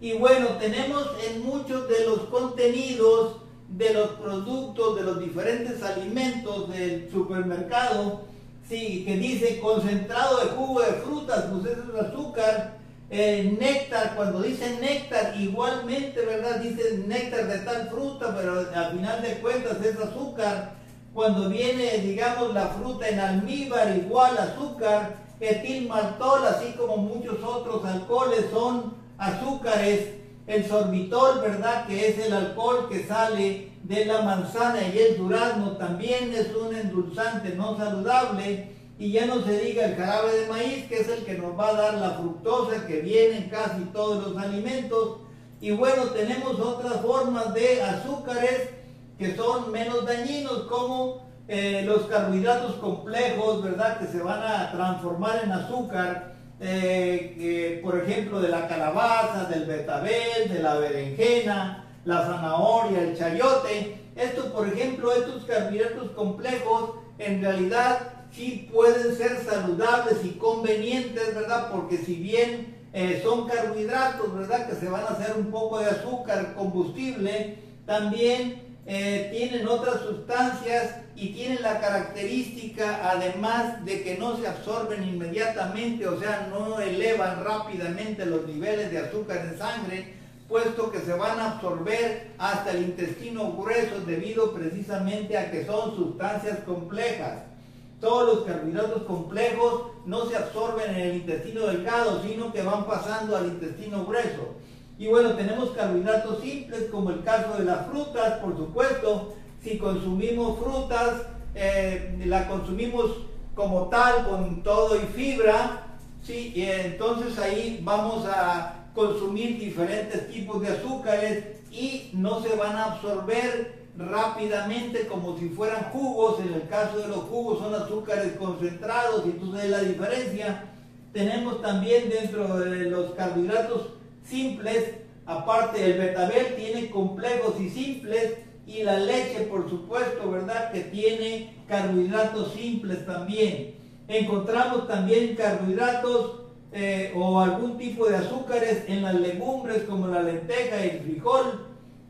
Y 0.00 0.12
bueno, 0.14 0.48
tenemos 0.58 1.08
en 1.28 1.42
muchos 1.42 1.88
de 1.88 2.04
los 2.04 2.20
contenidos 2.24 3.36
de 3.68 3.94
los 3.94 4.10
productos, 4.10 4.96
de 4.96 5.02
los 5.02 5.18
diferentes 5.18 5.82
alimentos 5.82 6.68
del 6.70 7.10
supermercado, 7.10 8.22
sí, 8.68 9.04
que 9.04 9.16
dice 9.16 9.58
concentrado 9.60 10.38
de 10.40 10.50
jugo 10.50 10.80
de 10.80 10.92
frutas, 10.92 11.46
pues 11.52 11.72
eso 11.72 11.84
es 11.94 12.04
azúcar, 12.04 12.78
néctar, 13.10 14.14
cuando 14.16 14.42
dice 14.42 14.78
néctar, 14.80 15.34
igualmente, 15.38 16.24
¿verdad? 16.24 16.60
Dice 16.60 16.98
néctar 17.06 17.46
de 17.46 17.58
tal 17.58 17.88
fruta, 17.88 18.34
pero 18.36 18.66
al 18.74 18.92
final 18.92 19.22
de 19.22 19.34
cuentas 19.38 19.76
es 19.84 19.96
azúcar. 19.96 20.74
Cuando 21.14 21.48
viene, 21.48 21.98
digamos, 21.98 22.52
la 22.52 22.68
fruta 22.68 23.08
en 23.08 23.20
almíbar, 23.20 23.96
igual 23.96 24.36
azúcar, 24.36 25.16
etilmaltol, 25.40 26.46
así 26.46 26.72
como 26.72 26.96
muchos 26.98 27.42
otros 27.42 27.84
alcoholes 27.84 28.46
son 28.52 28.94
azúcares 29.18 30.16
el 30.46 30.66
sorbitol, 30.66 31.40
¿verdad? 31.40 31.86
Que 31.86 32.08
es 32.08 32.18
el 32.18 32.32
alcohol 32.32 32.88
que 32.88 33.06
sale 33.06 33.70
de 33.82 34.04
la 34.04 34.22
manzana 34.22 34.80
y 34.94 34.98
el 34.98 35.16
durazno 35.16 35.76
también 35.76 36.32
es 36.34 36.54
un 36.54 36.74
endulzante 36.74 37.50
no 37.50 37.76
saludable. 37.76 38.75
Y 38.98 39.12
ya 39.12 39.26
no 39.26 39.42
se 39.42 39.60
diga 39.60 39.84
el 39.86 39.96
jarabe 39.96 40.40
de 40.40 40.48
maíz, 40.48 40.84
que 40.86 41.00
es 41.00 41.08
el 41.08 41.24
que 41.24 41.34
nos 41.34 41.58
va 41.58 41.68
a 41.68 41.74
dar 41.74 41.94
la 41.94 42.10
fructosa 42.12 42.86
que 42.86 43.00
viene 43.00 43.38
en 43.38 43.48
casi 43.50 43.82
todos 43.92 44.26
los 44.26 44.42
alimentos. 44.42 45.18
Y 45.60 45.72
bueno, 45.72 46.04
tenemos 46.04 46.58
otras 46.58 47.00
formas 47.02 47.52
de 47.52 47.82
azúcares 47.82 48.70
que 49.18 49.34
son 49.36 49.70
menos 49.70 50.04
dañinos, 50.04 50.62
como 50.68 51.26
eh, 51.48 51.82
los 51.86 52.06
carbohidratos 52.06 52.76
complejos, 52.76 53.62
¿verdad? 53.62 53.98
Que 53.98 54.06
se 54.06 54.22
van 54.22 54.42
a 54.42 54.72
transformar 54.72 55.42
en 55.44 55.52
azúcar 55.52 56.36
eh, 56.58 57.80
por 57.82 57.98
ejemplo, 57.98 58.40
de 58.40 58.48
la 58.48 58.66
calabaza, 58.66 59.44
del 59.44 59.66
betabel, 59.66 60.48
de 60.48 60.62
la 60.62 60.76
berenjena, 60.76 61.84
la 62.04 62.22
zanahoria, 62.24 63.02
el 63.02 63.16
chayote. 63.16 63.98
Esto, 64.16 64.52
por 64.52 64.66
ejemplo, 64.68 65.12
estos 65.12 65.44
carbohidratos 65.44 66.12
complejos, 66.12 66.94
en 67.18 67.42
realidad 67.42 68.15
sí 68.36 68.68
pueden 68.72 69.16
ser 69.16 69.42
saludables 69.44 70.24
y 70.24 70.32
convenientes, 70.32 71.34
¿verdad? 71.34 71.70
Porque 71.72 71.96
si 71.96 72.16
bien 72.16 72.76
eh, 72.92 73.20
son 73.22 73.48
carbohidratos, 73.48 74.32
¿verdad? 74.34 74.68
Que 74.68 74.76
se 74.76 74.88
van 74.88 75.02
a 75.02 75.08
hacer 75.08 75.36
un 75.36 75.50
poco 75.50 75.78
de 75.78 75.86
azúcar, 75.86 76.54
combustible, 76.54 77.56
también 77.86 78.62
eh, 78.84 79.30
tienen 79.32 79.66
otras 79.66 80.02
sustancias 80.02 80.96
y 81.16 81.30
tienen 81.30 81.62
la 81.62 81.80
característica, 81.80 83.10
además 83.10 83.84
de 83.86 84.02
que 84.02 84.18
no 84.18 84.36
se 84.36 84.46
absorben 84.46 85.02
inmediatamente, 85.02 86.06
o 86.06 86.20
sea, 86.20 86.48
no 86.50 86.78
elevan 86.78 87.42
rápidamente 87.42 88.26
los 88.26 88.46
niveles 88.46 88.90
de 88.90 88.98
azúcar 88.98 89.46
en 89.46 89.58
sangre, 89.58 90.14
puesto 90.46 90.92
que 90.92 91.00
se 91.00 91.14
van 91.14 91.40
a 91.40 91.52
absorber 91.52 92.32
hasta 92.36 92.70
el 92.72 92.82
intestino 92.82 93.52
grueso 93.52 94.00
debido 94.00 94.52
precisamente 94.52 95.38
a 95.38 95.50
que 95.50 95.64
son 95.64 95.96
sustancias 95.96 96.58
complejas. 96.66 97.55
Todos 98.00 98.26
los 98.26 98.44
carbohidratos 98.44 99.02
complejos 99.04 99.82
no 100.04 100.26
se 100.26 100.36
absorben 100.36 100.94
en 100.94 101.00
el 101.00 101.16
intestino 101.16 101.66
delgado, 101.66 102.22
sino 102.22 102.52
que 102.52 102.62
van 102.62 102.86
pasando 102.86 103.36
al 103.36 103.46
intestino 103.46 104.04
grueso. 104.04 104.54
Y 104.98 105.08
bueno, 105.08 105.32
tenemos 105.32 105.70
carbohidratos 105.70 106.40
simples 106.42 106.88
como 106.90 107.10
el 107.10 107.22
caso 107.22 107.58
de 107.58 107.64
las 107.64 107.86
frutas, 107.86 108.38
por 108.40 108.56
supuesto. 108.56 109.34
Si 109.62 109.78
consumimos 109.78 110.58
frutas, 110.58 111.22
eh, 111.54 112.22
la 112.26 112.48
consumimos 112.48 113.12
como 113.54 113.88
tal, 113.88 114.28
con 114.28 114.62
todo 114.62 114.96
y 114.96 115.06
fibra, 115.14 115.86
¿sí? 116.22 116.52
y 116.54 116.62
entonces 116.62 117.38
ahí 117.38 117.80
vamos 117.82 118.26
a 118.26 118.90
consumir 118.94 119.58
diferentes 119.58 120.30
tipos 120.30 120.60
de 120.62 120.68
azúcares 120.68 121.44
y 121.70 122.10
no 122.12 122.42
se 122.42 122.54
van 122.56 122.76
a 122.76 122.84
absorber 122.92 123.85
rápidamente 123.98 125.06
como 125.06 125.38
si 125.38 125.48
fueran 125.48 125.90
jugos. 125.90 126.40
En 126.40 126.54
el 126.54 126.68
caso 126.68 126.98
de 126.98 127.08
los 127.08 127.24
jugos 127.24 127.58
son 127.58 127.74
azúcares 127.74 128.32
concentrados 128.38 129.24
y 129.26 129.30
entonces 129.30 129.64
es 129.64 129.70
la 129.70 129.80
diferencia. 129.80 130.64
Tenemos 131.12 131.62
también 131.62 132.10
dentro 132.10 132.58
de 132.58 132.90
los 132.90 133.12
carbohidratos 133.12 133.88
simples, 134.22 134.94
aparte 135.24 135.84
el 135.84 135.98
betabel 135.98 136.54
tiene 136.56 136.90
complejos 136.90 137.60
y 137.60 137.70
simples 137.70 138.34
y 138.66 138.82
la 138.82 138.98
leche 138.98 139.42
por 139.42 139.68
supuesto, 139.70 140.30
¿verdad? 140.30 140.72
Que 140.72 140.80
tiene 140.80 141.54
carbohidratos 141.68 142.52
simples 142.52 143.06
también. 143.06 143.76
Encontramos 144.08 144.86
también 144.86 145.34
carbohidratos 145.36 146.42
eh, 146.72 147.12
o 147.16 147.40
algún 147.40 147.78
tipo 147.78 148.06
de 148.06 148.16
azúcares 148.16 148.84
en 148.88 149.02
las 149.02 149.14
legumbres 149.14 149.84
como 149.84 150.08
la 150.08 150.22
lenteja 150.22 150.84
y 150.84 150.90
el 150.90 151.00
frijol 151.00 151.65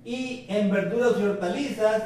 y 0.07 0.47
en 0.49 0.71
verduras 0.71 1.15
y 1.19 1.25
hortalizas 1.25 2.05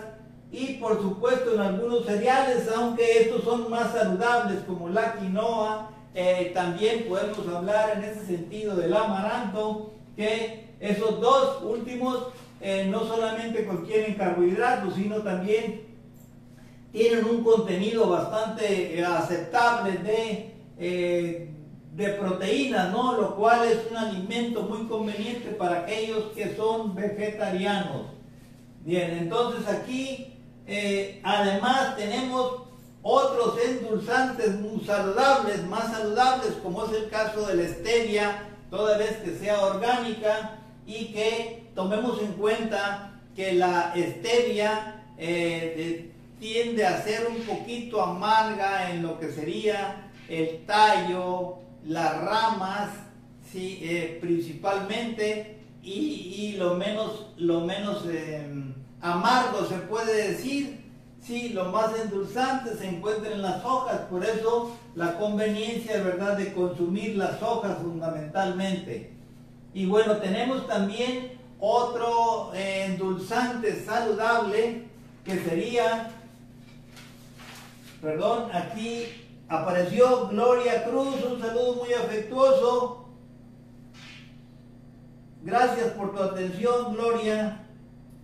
y 0.50 0.74
por 0.74 1.00
supuesto 1.02 1.54
en 1.54 1.60
algunos 1.60 2.06
cereales, 2.06 2.66
aunque 2.74 3.20
estos 3.20 3.44
son 3.44 3.70
más 3.70 3.92
saludables 3.92 4.60
como 4.66 4.88
la 4.88 5.14
quinoa, 5.16 5.90
eh, 6.14 6.50
también 6.54 7.04
podemos 7.06 7.46
hablar 7.54 7.98
en 7.98 8.04
ese 8.04 8.24
sentido 8.24 8.74
del 8.74 8.94
amaranto 8.94 9.92
que 10.16 10.70
esos 10.80 11.20
dos 11.20 11.62
últimos 11.62 12.28
eh, 12.62 12.88
no 12.90 13.04
solamente 13.04 13.66
contienen 13.66 14.14
carbohidratos, 14.14 14.94
sino 14.94 15.18
también 15.18 15.82
tienen 16.92 17.24
un 17.26 17.44
contenido 17.44 18.08
bastante 18.08 18.98
eh, 18.98 19.04
aceptable 19.04 19.98
de, 19.98 21.50
de 22.00 22.08
proteínas, 22.14 22.90
¿no? 22.92 23.12
lo 23.12 23.36
cual 23.36 23.68
es 23.68 23.78
un 23.90 23.96
alimento 23.96 24.62
muy 24.62 24.86
conveniente 24.86 25.50
para 25.50 25.80
aquellos 25.80 26.32
que 26.34 26.56
son 26.56 26.94
vegetarianos. 26.94 28.06
Bien, 28.84 29.18
entonces 29.18 29.68
aquí 29.68 30.26
además 31.22 31.96
tenemos 31.96 32.62
otros 33.02 33.58
endulzantes 33.64 34.54
saludables, 34.84 35.64
más 35.66 35.92
saludables, 35.92 36.52
como 36.62 36.84
es 36.86 36.92
el 36.92 37.08
caso 37.08 37.46
de 37.46 37.54
la 37.54 37.68
stevia, 37.68 38.48
toda 38.70 38.98
vez 38.98 39.16
que 39.18 39.36
sea 39.36 39.64
orgánica 39.64 40.58
y 40.86 41.06
que 41.06 41.64
tomemos 41.74 42.20
en 42.20 42.32
cuenta 42.34 43.20
que 43.34 43.52
la 43.54 43.92
stevia 43.96 45.02
eh, 45.18 46.10
tiende 46.38 46.86
a 46.86 47.02
ser 47.02 47.26
un 47.26 47.42
poquito 47.42 48.02
amarga 48.02 48.90
en 48.90 49.02
lo 49.02 49.18
que 49.18 49.30
sería 49.32 50.10
el 50.28 50.64
tallo, 50.66 51.58
las 51.86 52.20
ramas, 52.22 52.90
¿sí? 53.50 53.78
Eh, 53.82 54.18
principalmente, 54.20 55.58
y, 55.82 56.56
lo 56.58 56.74
menos, 56.74 57.26
lo 57.38 57.62
menos 57.62 58.04
em, 58.06 58.74
amargo 59.00 59.64
se 59.66 59.76
puede 59.76 60.32
decir, 60.32 60.84
sí, 61.22 61.50
lo 61.50 61.66
más 61.66 61.98
endulzante 61.98 62.76
se 62.76 62.88
encuentra 62.88 63.32
en 63.32 63.42
las 63.42 63.64
hojas, 63.64 64.00
por 64.10 64.24
eso 64.24 64.76
la 64.94 65.18
conveniencia, 65.18 66.02
¿verdad?, 66.02 66.36
de 66.36 66.52
consumir 66.52 67.16
las 67.16 67.42
hojas 67.42 67.78
fundamentalmente. 67.78 69.12
Y 69.72 69.86
bueno, 69.86 70.16
tenemos 70.16 70.66
también 70.66 71.38
otro 71.60 72.52
eh, 72.54 72.86
endulzante 72.86 73.84
saludable 73.84 74.84
que 75.24 75.38
sería, 75.44 76.10
perdón, 78.00 78.50
aquí 78.52 79.06
apareció 79.48 80.28
Gloria 80.28 80.84
Cruz, 80.84 81.39
muy 81.80 81.94
afectuoso. 81.94 83.08
Gracias 85.42 85.92
por 85.94 86.14
tu 86.14 86.22
atención, 86.22 86.94
Gloria. 86.94 87.66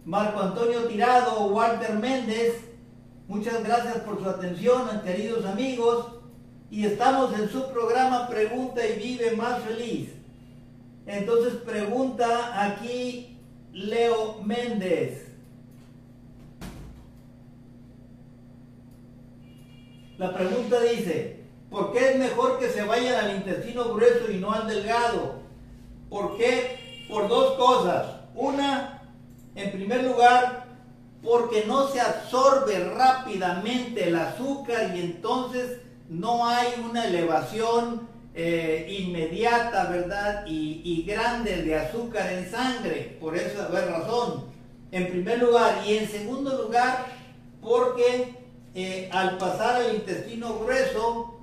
Marco 0.05 0.41
Antonio 0.41 0.85
Tirado, 0.85 1.49
Walter 1.49 1.95
Méndez, 1.95 2.61
muchas 3.27 3.65
gracias 3.65 3.99
por 4.03 4.23
su 4.23 4.29
atención, 4.29 4.89
queridos 5.03 5.45
amigos. 5.45 6.13
Y 6.71 6.85
estamos 6.85 7.37
en 7.37 7.49
su 7.49 7.69
programa 7.73 8.29
Pregunta 8.29 8.87
y 8.87 8.99
Vive 8.99 9.35
Más 9.35 9.63
Feliz. 9.63 10.11
Entonces 11.07 11.55
pregunta 11.55 12.65
aquí 12.65 13.39
Leo 13.73 14.43
Méndez. 14.43 15.27
La 20.19 20.33
pregunta 20.35 20.81
dice, 20.83 21.46
¿por 21.71 21.93
qué 21.93 22.11
es 22.11 22.17
mejor 22.17 22.59
que 22.59 22.71
se 22.71 22.83
vayan 22.83 23.25
al 23.25 23.37
intestino 23.37 23.85
grueso 23.95 24.31
y 24.31 24.39
no 24.39 24.53
al 24.53 24.69
delgado? 24.69 25.41
¿Por 26.09 26.37
qué? 26.37 27.07
Por 27.09 27.29
dos 27.29 27.55
cosas. 27.55 28.07
Una, 28.35 29.03
en 29.55 29.73
primer 29.73 30.05
lugar, 30.05 30.67
porque 31.23 31.65
no 31.67 31.89
se 31.89 32.01
absorbe 32.01 32.79
rápidamente 32.95 34.09
el 34.09 34.17
azúcar 34.17 34.93
y 34.95 35.01
entonces 35.01 35.81
no 36.09 36.47
hay 36.47 36.69
una 36.89 37.07
elevación 37.07 38.09
eh, 38.35 38.87
inmediata, 39.01 39.87
¿verdad? 39.87 40.45
Y, 40.47 41.05
grande 41.07 41.63
de 41.63 41.75
azúcar 41.75 42.33
en 42.33 42.51
sangre, 42.51 43.17
por 43.21 43.37
esa 43.37 43.69
razón, 43.69 44.45
en 44.93 45.09
primer 45.09 45.41
lugar. 45.41 45.83
Y 45.87 45.97
en 45.97 46.09
segundo 46.09 46.63
lugar, 46.63 47.07
porque 47.63 48.35
eh, 48.75 49.09
al 49.13 49.39
pasar 49.39 49.77
al 49.77 49.95
intestino 49.95 50.59
grueso, 50.59 51.36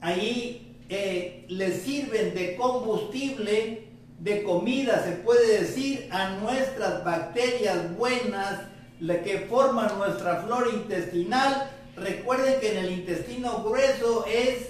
ahí 0.00 0.76
eh, 0.88 1.44
le 1.48 1.72
sirven 1.72 2.34
de 2.34 2.56
combustible 2.56 3.86
de 4.18 4.42
comida, 4.42 5.04
se 5.04 5.12
puede 5.12 5.60
decir, 5.60 6.08
a 6.10 6.30
nuestras 6.36 7.04
bacterias 7.04 7.96
buenas, 7.96 8.60
la 9.00 9.22
que 9.22 9.40
forman 9.40 9.98
nuestra 9.98 10.42
flora 10.42 10.70
intestinal. 10.70 11.70
Recuerden 11.96 12.60
que 12.60 12.72
en 12.72 12.84
el 12.84 12.92
intestino 12.92 13.62
grueso 13.62 14.24
es, 14.26 14.68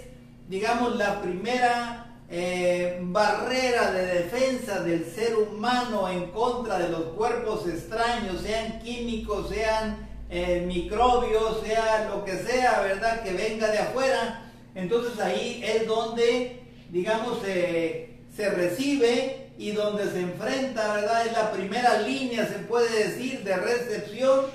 digamos, 0.49 0.97
la 0.97 1.23
primera 1.23 2.07
eh, 2.29 2.99
barrera 3.03 3.93
de 3.93 4.07
defensa 4.07 4.83
del 4.83 5.05
ser 5.05 5.37
humano 5.37 6.09
en 6.09 6.31
contra 6.33 6.79
de 6.79 6.89
los 6.89 7.05
cuerpos 7.15 7.69
extraños, 7.69 8.43
sean 8.43 8.81
químicos, 8.81 9.49
sean 9.49 10.09
eh, 10.29 10.65
microbios, 10.67 11.63
sea 11.65 12.09
lo 12.11 12.25
que 12.25 12.37
sea, 12.37 12.81
¿verdad? 12.81 13.23
Que 13.23 13.33
venga 13.33 13.69
de 13.69 13.79
afuera. 13.79 14.43
Entonces 14.77 15.19
ahí 15.19 15.61
es 15.65 15.89
donde, 15.89 16.61
digamos, 16.91 17.41
se 17.43 18.51
recibe 18.51 19.47
y 19.59 19.73
donde 19.73 20.11
se 20.11 20.21
enfrenta, 20.21 20.95
¿verdad? 20.95 21.27
Es 21.27 21.33
la 21.33 21.51
primera 21.51 22.03
línea, 22.03 22.47
se 22.47 22.59
puede 22.61 23.05
decir, 23.05 23.43
de 23.43 23.57
recepción 23.57 24.47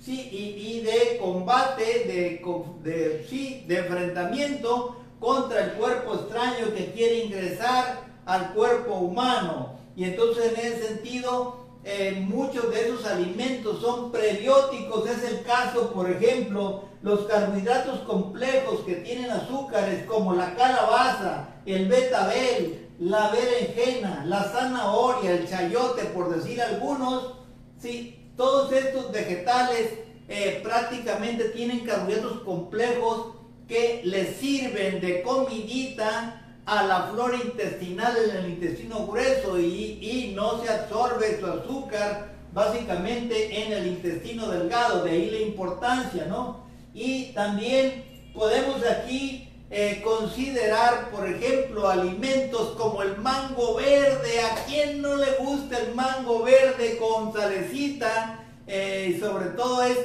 ¿sí? 0.00 0.28
y, 0.32 0.80
de 0.80 1.18
combate, 1.18 1.84
de, 1.84 2.42
de, 2.82 3.26
¿sí? 3.28 3.64
de 3.68 3.78
enfrentamiento 3.78 4.96
contra 5.20 5.64
el 5.64 5.72
cuerpo 5.72 6.14
extraño 6.14 6.74
que 6.74 6.92
quiere 6.92 7.24
ingresar 7.24 8.00
al 8.24 8.54
cuerpo 8.54 8.94
humano. 8.94 9.78
Y 9.94 10.04
entonces 10.04 10.52
en 10.52 10.72
ese 10.72 10.88
sentido, 10.88 11.65
eh, 11.88 12.20
muchos 12.28 12.68
de 12.72 12.88
esos 12.88 13.06
alimentos 13.06 13.80
son 13.80 14.10
prebióticos. 14.10 15.08
Es 15.08 15.22
el 15.22 15.42
caso, 15.44 15.92
por 15.92 16.10
ejemplo, 16.10 16.82
los 17.00 17.26
carbohidratos 17.26 18.00
complejos 18.00 18.80
que 18.80 18.96
tienen 18.96 19.30
azúcares 19.30 20.04
como 20.04 20.34
la 20.34 20.56
calabaza, 20.56 21.48
el 21.64 21.86
betabel, 21.86 22.88
la 22.98 23.30
berenjena, 23.30 24.24
la 24.26 24.42
zanahoria, 24.42 25.30
el 25.30 25.48
chayote, 25.48 26.06
por 26.06 26.34
decir 26.34 26.60
algunos, 26.60 27.34
¿sí? 27.78 28.32
todos 28.36 28.72
estos 28.72 29.12
vegetales 29.12 29.92
eh, 30.26 30.58
prácticamente 30.64 31.50
tienen 31.50 31.86
carbohidratos 31.86 32.40
complejos 32.40 33.36
que 33.68 34.00
le 34.02 34.34
sirven 34.34 35.00
de 35.00 35.22
comidita 35.22 36.45
a 36.66 36.82
la 36.84 37.02
flora 37.12 37.36
intestinal 37.36 38.16
en 38.16 38.36
el 38.36 38.50
intestino 38.50 39.06
grueso 39.06 39.58
y, 39.58 39.98
y 40.00 40.32
no 40.34 40.62
se 40.62 40.68
absorbe 40.68 41.38
su 41.40 41.46
azúcar 41.46 42.34
básicamente 42.52 43.62
en 43.62 43.72
el 43.72 43.86
intestino 43.86 44.48
delgado, 44.48 45.04
de 45.04 45.10
ahí 45.10 45.30
la 45.30 45.40
importancia, 45.40 46.26
¿no? 46.26 46.66
Y 46.94 47.26
también 47.32 48.04
podemos 48.34 48.82
aquí 48.84 49.46
eh, 49.70 50.00
considerar, 50.02 51.10
por 51.10 51.28
ejemplo, 51.28 51.88
alimentos 51.88 52.76
como 52.76 53.02
el 53.02 53.16
mango 53.18 53.74
verde. 53.74 54.40
¿A 54.40 54.64
quién 54.64 55.02
no 55.02 55.16
le 55.16 55.32
gusta 55.32 55.78
el 55.78 55.94
mango 55.94 56.42
verde 56.44 56.98
con 56.98 57.32
salecita? 57.32 58.44
Eh, 58.66 59.18
sobre 59.20 59.46
todo 59.50 59.82
es, 59.82 59.98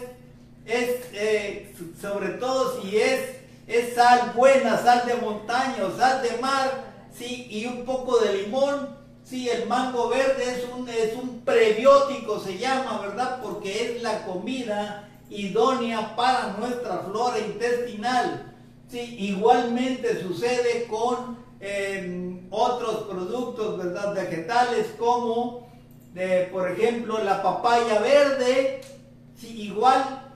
es 0.65 0.89
eh, 1.13 1.73
sobre 2.01 2.29
todo 2.29 2.81
si 2.81 2.97
es, 2.97 3.21
es 3.71 3.95
sal 3.95 4.33
buena, 4.35 4.77
sal 4.77 5.05
de 5.05 5.15
montaña 5.15 5.89
sal 5.97 6.21
de 6.21 6.37
mar, 6.41 6.83
sí, 7.13 7.47
y 7.49 7.65
un 7.65 7.85
poco 7.85 8.19
de 8.19 8.43
limón. 8.43 8.99
Sí, 9.23 9.47
el 9.47 9.67
mango 9.67 10.09
verde 10.09 10.43
es 10.43 10.65
un, 10.75 10.89
es 10.89 11.15
un 11.15 11.41
prebiótico, 11.45 12.39
se 12.39 12.57
llama, 12.57 12.99
¿verdad? 13.01 13.39
Porque 13.41 13.85
es 13.85 14.03
la 14.03 14.25
comida 14.25 15.07
idónea 15.29 16.15
para 16.15 16.55
nuestra 16.59 16.99
flora 16.99 17.39
intestinal. 17.39 18.53
Sí, 18.89 19.15
igualmente 19.19 20.21
sucede 20.21 20.85
con 20.87 21.37
em, 21.61 22.45
otros 22.49 23.03
productos 23.03 23.77
¿verdad? 23.77 24.13
vegetales 24.13 24.87
como, 24.99 25.69
por 26.51 26.71
ejemplo, 26.71 27.23
la 27.23 27.41
papaya 27.41 27.99
verde. 28.01 28.81
Sí, 29.37 29.61
igual 29.61 30.33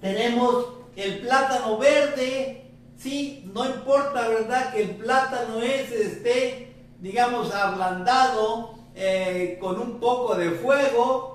tenemos 0.00 0.81
el 0.96 1.20
plátano 1.20 1.78
verde. 1.78 2.70
Sí, 2.96 3.50
no 3.52 3.66
importa, 3.66 4.28
¿verdad? 4.28 4.72
Que 4.72 4.82
el 4.82 4.90
plátano 4.90 5.60
ese 5.60 6.02
esté, 6.02 6.74
digamos, 7.00 7.52
ablandado 7.52 8.74
eh, 8.94 9.58
con 9.60 9.80
un 9.80 9.98
poco 9.98 10.34
de 10.36 10.50
fuego, 10.50 11.32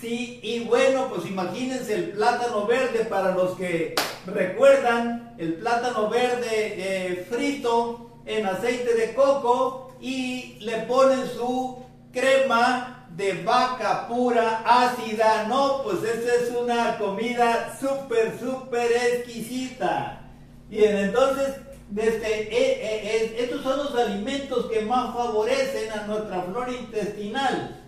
Sí, 0.00 0.40
y 0.42 0.64
bueno, 0.64 1.08
pues 1.08 1.26
imagínense 1.26 1.94
el 1.94 2.10
plátano 2.10 2.66
verde 2.66 3.06
para 3.06 3.34
los 3.34 3.56
que 3.56 3.94
recuerdan, 4.26 5.34
el 5.38 5.54
plátano 5.54 6.10
verde 6.10 6.46
eh, 6.50 7.26
frito 7.30 8.20
en 8.26 8.44
aceite 8.44 8.92
de 8.94 9.14
coco 9.14 9.92
y 9.98 10.58
le 10.60 10.80
ponen 10.82 11.26
su 11.26 11.82
crema 12.12 13.05
de 13.16 13.42
vaca 13.42 14.06
pura 14.06 14.62
ácida. 14.64 15.46
No, 15.48 15.82
pues 15.82 16.02
esa 16.02 16.34
es 16.34 16.50
una 16.50 16.98
comida 16.98 17.76
súper, 17.80 18.38
súper 18.38 18.92
exquisita. 18.92 20.20
Bien, 20.68 20.96
entonces, 20.96 21.56
desde, 21.88 22.42
eh, 22.42 22.80
eh, 22.82 23.36
estos 23.38 23.62
son 23.62 23.78
los 23.78 23.94
alimentos 23.94 24.66
que 24.66 24.82
más 24.82 25.14
favorecen 25.14 25.90
a 25.92 26.06
nuestra 26.06 26.42
flora 26.42 26.72
intestinal. 26.72 27.82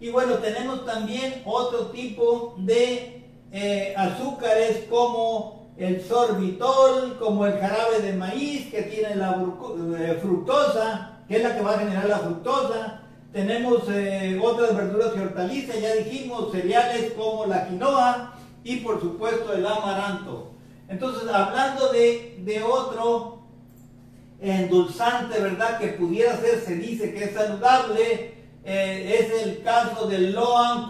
Y 0.00 0.10
bueno, 0.10 0.34
tenemos 0.34 0.84
también 0.84 1.42
otro 1.46 1.86
tipo 1.86 2.56
de 2.58 3.24
eh, 3.52 3.94
azúcares 3.96 4.84
como 4.90 5.70
el 5.76 6.04
sorbitol, 6.04 7.16
como 7.18 7.46
el 7.46 7.58
jarabe 7.58 8.00
de 8.00 8.12
maíz 8.12 8.70
que 8.70 8.82
tiene 8.82 9.16
la 9.16 9.42
eh, 9.98 10.18
fructosa, 10.20 11.20
que 11.26 11.36
es 11.36 11.42
la 11.42 11.56
que 11.56 11.62
va 11.62 11.74
a 11.74 11.78
generar 11.78 12.06
la 12.06 12.18
fructosa. 12.18 13.03
Tenemos 13.34 13.82
eh, 13.88 14.40
otras 14.40 14.76
verduras 14.76 15.10
y 15.16 15.18
hortalizas, 15.18 15.80
ya 15.80 15.92
dijimos, 15.96 16.52
cereales 16.52 17.14
como 17.14 17.46
la 17.46 17.66
quinoa 17.66 18.32
y 18.62 18.76
por 18.76 19.00
supuesto 19.00 19.52
el 19.52 19.66
amaranto. 19.66 20.52
Entonces, 20.88 21.28
hablando 21.28 21.88
de, 21.88 22.36
de 22.44 22.62
otro 22.62 23.42
endulzante, 24.40 25.40
¿verdad? 25.40 25.80
Que 25.80 25.88
pudiera 25.88 26.36
ser, 26.36 26.60
se 26.60 26.76
dice 26.76 27.12
que 27.12 27.24
es 27.24 27.34
saludable, 27.34 28.34
eh, 28.64 29.16
es 29.18 29.42
el 29.42 29.64
caso 29.64 30.06
del 30.06 30.32
Loan 30.32 30.88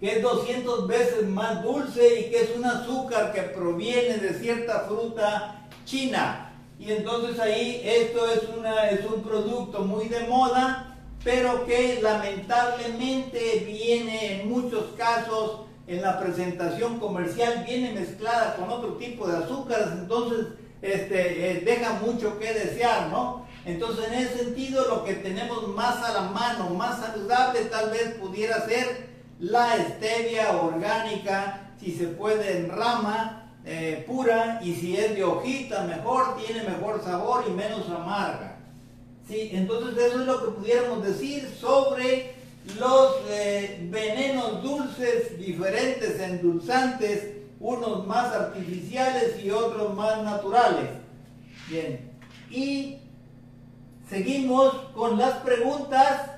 que 0.00 0.16
es 0.16 0.22
200 0.22 0.88
veces 0.88 1.28
más 1.28 1.62
dulce 1.62 2.18
y 2.20 2.30
que 2.30 2.40
es 2.42 2.50
un 2.56 2.64
azúcar 2.64 3.32
que 3.32 3.42
proviene 3.42 4.18
de 4.18 4.34
cierta 4.34 4.80
fruta 4.88 5.68
china. 5.84 6.52
Y 6.80 6.90
entonces 6.90 7.38
ahí 7.38 7.80
esto 7.84 8.26
es, 8.26 8.42
una, 8.58 8.90
es 8.90 9.04
un 9.06 9.22
producto 9.22 9.82
muy 9.82 10.08
de 10.08 10.26
moda, 10.26 10.93
pero 11.24 11.64
que 11.64 12.00
lamentablemente 12.02 13.64
viene 13.66 14.42
en 14.42 14.48
muchos 14.48 14.92
casos 14.96 15.62
en 15.86 16.02
la 16.02 16.20
presentación 16.20 17.00
comercial 17.00 17.64
viene 17.66 17.92
mezclada 17.92 18.56
con 18.56 18.70
otro 18.70 18.94
tipo 18.94 19.26
de 19.26 19.38
azúcares, 19.38 19.88
entonces 19.92 20.48
este, 20.82 21.50
eh, 21.50 21.60
deja 21.60 21.94
mucho 21.94 22.38
que 22.38 22.52
desear, 22.52 23.08
¿no? 23.08 23.46
Entonces 23.64 24.06
en 24.08 24.14
ese 24.14 24.44
sentido 24.44 24.86
lo 24.86 25.04
que 25.04 25.14
tenemos 25.14 25.66
más 25.68 26.02
a 26.04 26.12
la 26.12 26.22
mano, 26.28 26.70
más 26.70 27.00
saludable 27.00 27.60
tal 27.62 27.90
vez 27.90 28.14
pudiera 28.20 28.60
ser 28.66 29.08
la 29.40 29.76
stevia 29.76 30.52
orgánica, 30.52 31.72
si 31.80 31.92
se 31.92 32.08
puede 32.08 32.58
en 32.58 32.70
rama 32.70 33.50
eh, 33.64 34.04
pura 34.06 34.60
y 34.62 34.74
si 34.74 34.96
es 34.96 35.14
de 35.14 35.24
hojita 35.24 35.84
mejor, 35.84 36.36
tiene 36.36 36.62
mejor 36.68 37.02
sabor 37.02 37.44
y 37.48 37.50
menos 37.50 37.88
amarga. 37.88 38.53
¿Sí? 39.28 39.50
Entonces 39.52 39.96
eso 39.96 40.20
es 40.20 40.26
lo 40.26 40.44
que 40.44 40.50
pudiéramos 40.52 41.04
decir 41.04 41.48
sobre 41.58 42.34
los 42.78 43.16
eh, 43.28 43.86
venenos 43.90 44.62
dulces 44.62 45.38
diferentes, 45.38 46.20
endulzantes, 46.20 47.34
unos 47.60 48.06
más 48.06 48.32
artificiales 48.32 49.42
y 49.42 49.50
otros 49.50 49.94
más 49.94 50.22
naturales. 50.22 50.90
Bien, 51.68 52.10
y 52.50 52.98
seguimos 54.08 54.74
con 54.94 55.18
las 55.18 55.38
preguntas. 55.38 56.30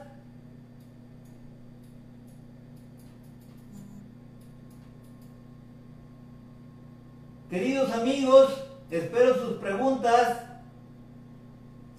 Queridos 7.51 7.92
amigos, 7.92 8.53
espero 8.90 9.35
sus 9.35 9.59
preguntas. 9.59 10.46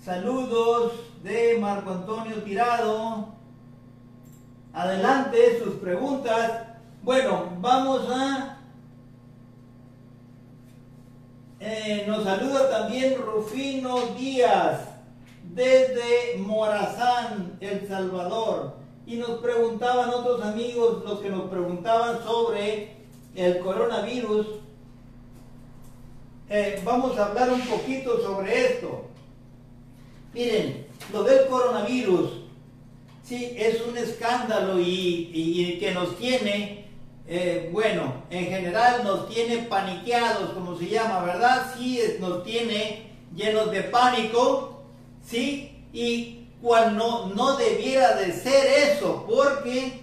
Saludos 0.07 0.93
de 1.21 1.57
Marco 1.59 1.91
Antonio 1.91 2.41
Tirado. 2.41 3.27
Adelante 4.71 5.59
sus 5.61 5.73
preguntas. 5.73 6.63
Bueno, 7.03 7.49
vamos 7.59 8.07
a... 8.09 8.57
Eh, 11.59 12.05
nos 12.07 12.23
saluda 12.23 12.69
también 12.69 13.17
Rufino 13.21 13.97
Díaz 14.17 14.79
desde 15.43 16.37
Morazán, 16.37 17.57
El 17.59 17.85
Salvador. 17.85 18.77
Y 19.05 19.17
nos 19.17 19.41
preguntaban 19.41 20.09
otros 20.11 20.41
amigos, 20.41 21.03
los 21.03 21.19
que 21.19 21.29
nos 21.29 21.49
preguntaban 21.49 22.23
sobre 22.23 22.95
el 23.35 23.59
coronavirus. 23.59 24.47
Eh, 26.47 26.81
vamos 26.85 27.19
a 27.19 27.25
hablar 27.25 27.51
un 27.51 27.59
poquito 27.59 28.21
sobre 28.21 28.67
esto. 28.67 29.06
Miren, 30.37 30.85
lo 31.11 31.23
del 31.23 31.47
coronavirus 31.47 32.47
Sí, 33.27 33.55
es 33.57 33.81
un 33.81 33.97
escándalo 33.97 34.79
y, 34.79 35.77
que 35.81 35.91
nos 35.91 36.17
tiene, 36.17 36.85
eh, 37.27 37.69
bueno, 37.73 38.23
en 38.29 38.45
general 38.45 39.03
nos 39.03 39.27
tiene 39.27 39.63
paniqueados, 39.63 40.51
como 40.51 40.77
se 40.77 40.87
llama, 40.87 41.25
¿verdad? 41.25 41.73
Sí, 41.77 42.01
nos 42.21 42.45
tiene 42.45 43.11
llenos 43.35 43.69
de 43.71 43.83
pánico, 43.83 44.81
¿sí? 45.25 45.83
Y 45.91 46.45
cual 46.61 46.95
no, 46.95 47.25
no 47.35 47.57
debiera 47.57 48.15
de 48.15 48.31
ser 48.31 48.93
eso, 48.93 49.25
porque, 49.27 49.99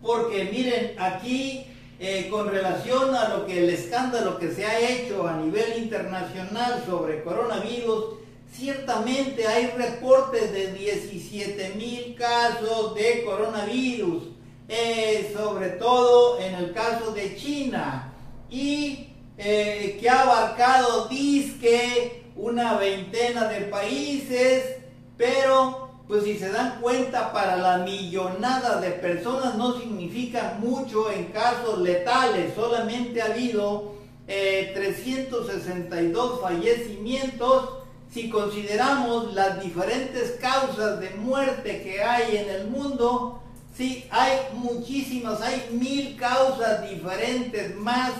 porque 0.00 0.44
miren, 0.44 0.94
aquí 1.00 1.64
eh, 1.98 2.28
con 2.30 2.48
relación 2.48 3.12
a 3.16 3.28
lo 3.30 3.44
que 3.44 3.64
el 3.64 3.70
escándalo 3.70 4.38
que 4.38 4.52
se 4.52 4.64
ha 4.64 4.78
hecho 4.78 5.26
a 5.26 5.36
nivel 5.36 5.78
internacional 5.78 6.84
sobre 6.86 7.24
coronavirus, 7.24 8.18
Ciertamente 8.52 9.46
hay 9.46 9.66
reportes 9.76 10.52
de 10.52 10.72
17 10.72 11.74
mil 11.76 12.16
casos 12.16 12.94
de 12.94 13.24
coronavirus, 13.24 14.24
eh, 14.68 15.32
sobre 15.36 15.70
todo 15.70 16.40
en 16.40 16.54
el 16.54 16.72
caso 16.72 17.12
de 17.12 17.36
China, 17.36 18.12
y 18.50 19.10
eh, 19.36 19.98
que 20.00 20.08
ha 20.08 20.22
abarcado 20.22 21.08
disque 21.08 22.24
una 22.36 22.78
veintena 22.78 23.48
de 23.48 23.60
países, 23.66 24.76
pero 25.16 25.90
pues 26.08 26.24
si 26.24 26.38
se 26.38 26.50
dan 26.50 26.80
cuenta 26.80 27.32
para 27.32 27.56
la 27.56 27.78
millonada 27.78 28.80
de 28.80 28.92
personas 28.92 29.56
no 29.56 29.78
significa 29.78 30.56
mucho 30.58 31.12
en 31.12 31.26
casos 31.26 31.80
letales, 31.80 32.54
solamente 32.54 33.20
ha 33.20 33.26
habido 33.26 33.92
362 34.26 36.32
eh, 36.32 36.38
fallecimientos 36.42 37.77
si 38.12 38.30
consideramos 38.30 39.34
las 39.34 39.62
diferentes 39.62 40.38
causas 40.40 41.00
de 41.00 41.10
muerte 41.10 41.82
que 41.82 42.02
hay 42.02 42.36
en 42.38 42.50
el 42.50 42.68
mundo, 42.68 43.42
sí, 43.76 44.06
hay 44.10 44.38
muchísimas, 44.54 45.40
hay 45.42 45.68
mil 45.72 46.16
causas 46.16 46.88
diferentes 46.88 47.76
más, 47.76 48.12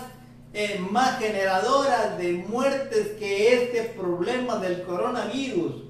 eh, 0.53 0.79
más 0.91 1.17
generadoras 1.17 2.17
de 2.17 2.33
muertes 2.33 3.13
que 3.17 3.63
este 3.63 3.83
problema 3.83 4.57
del 4.57 4.83
coronavirus. 4.83 5.83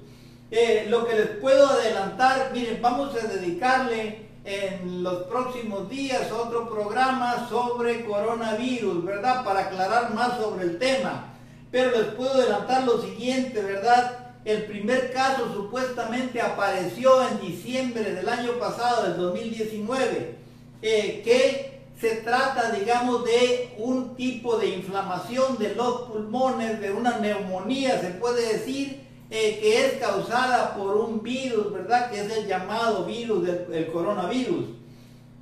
Eh, 0.50 0.86
lo 0.88 1.06
que 1.06 1.14
les 1.14 1.28
puedo 1.36 1.68
adelantar, 1.68 2.50
miren, 2.52 2.80
vamos 2.82 3.14
a 3.14 3.26
dedicarle 3.26 4.30
en 4.44 5.02
los 5.02 5.24
próximos 5.24 5.88
días 5.90 6.32
otro 6.32 6.68
programa 6.68 7.46
sobre 7.48 8.04
coronavirus, 8.04 9.04
¿verdad? 9.04 9.44
Para 9.44 9.60
aclarar 9.60 10.14
más 10.14 10.38
sobre 10.38 10.64
el 10.64 10.78
tema. 10.78 11.34
Pero 11.70 11.90
les 11.92 12.14
puedo 12.14 12.34
adelantar 12.34 12.84
lo 12.84 13.00
siguiente, 13.00 13.62
¿verdad? 13.62 14.18
El 14.44 14.64
primer 14.64 15.12
caso 15.12 15.52
supuestamente 15.52 16.40
apareció 16.40 17.26
en 17.28 17.40
diciembre 17.40 18.12
del 18.12 18.28
año 18.28 18.52
pasado, 18.58 19.04
del 19.04 19.16
2019, 19.18 20.34
eh, 20.82 21.22
que 21.22 21.80
se 22.00 22.16
trata, 22.16 22.72
digamos, 22.72 23.24
de 23.24 23.74
un 23.76 24.16
tipo 24.16 24.56
de 24.56 24.68
inflamación 24.68 25.58
de 25.58 25.74
los 25.74 26.02
pulmones, 26.02 26.80
de 26.80 26.90
una 26.90 27.18
neumonía, 27.18 28.00
se 28.00 28.10
puede 28.12 28.54
decir, 28.54 29.02
eh, 29.30 29.58
que 29.60 29.86
es 29.86 29.92
causada 30.00 30.74
por 30.74 30.96
un 30.96 31.22
virus, 31.22 31.72
¿verdad? 31.72 32.10
Que 32.10 32.20
es 32.22 32.32
el 32.32 32.46
llamado 32.46 33.04
virus 33.04 33.46
del 33.46 33.92
coronavirus. 33.92 34.64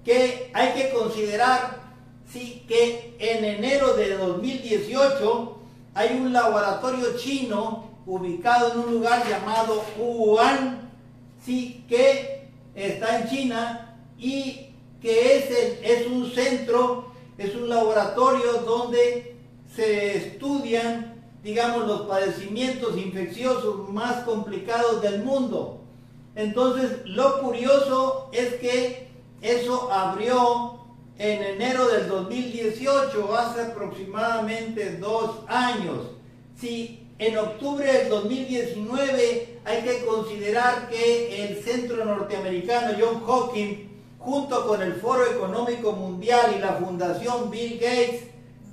Que 0.05 0.51
hay 0.53 0.73
que 0.73 0.91
considerar, 0.91 1.79
sí, 2.31 2.65
que 2.67 3.17
en 3.21 3.45
enero 3.45 3.95
de 3.95 4.17
2018 4.17 5.58
hay 5.99 6.17
un 6.17 6.33
laboratorio 6.33 7.17
chino 7.17 7.89
ubicado 8.07 8.73
en 8.73 8.79
un 8.79 8.95
lugar 8.95 9.29
llamado 9.29 9.83
Wuhan, 9.99 10.93
sí, 11.45 11.85
que 11.89 12.51
está 12.77 13.19
en 13.19 13.29
China 13.29 13.97
y 14.17 14.77
que 15.03 15.37
es, 15.37 15.51
es 15.83 16.07
un 16.07 16.31
centro, 16.31 17.11
es 17.37 17.53
un 17.57 17.69
laboratorio 17.69 18.63
donde 18.65 19.39
se 19.75 20.17
estudian, 20.19 21.21
digamos, 21.43 21.89
los 21.89 22.03
padecimientos 22.03 22.97
infecciosos 22.97 23.89
más 23.89 24.23
complicados 24.23 25.03
del 25.03 25.25
mundo. 25.25 25.81
Entonces, 26.37 27.05
lo 27.07 27.41
curioso 27.41 28.29
es 28.31 28.55
que 28.55 29.09
eso 29.43 29.93
abrió 29.93 30.78
en 31.19 31.43
enero 31.43 31.89
del 31.89 32.09
2018, 32.09 33.37
hace 33.37 33.63
aproximadamente 33.63 34.97
dos 34.99 35.41
años. 35.49 36.13
Si 36.57 37.09
en 37.19 37.37
octubre 37.37 37.93
del 37.93 38.09
2019 38.09 39.59
hay 39.65 39.83
que 39.83 40.05
considerar 40.07 40.89
que 40.89 41.45
el 41.45 41.63
Centro 41.63 42.05
Norteamericano 42.05 42.97
John 42.99 43.23
Hopkins, 43.27 43.81
junto 44.19 44.67
con 44.69 44.81
el 44.81 44.95
Foro 44.95 45.27
Económico 45.27 45.93
Mundial 45.93 46.55
y 46.57 46.61
la 46.61 46.75
Fundación 46.75 47.51
Bill 47.51 47.81
Gates, 47.81 48.23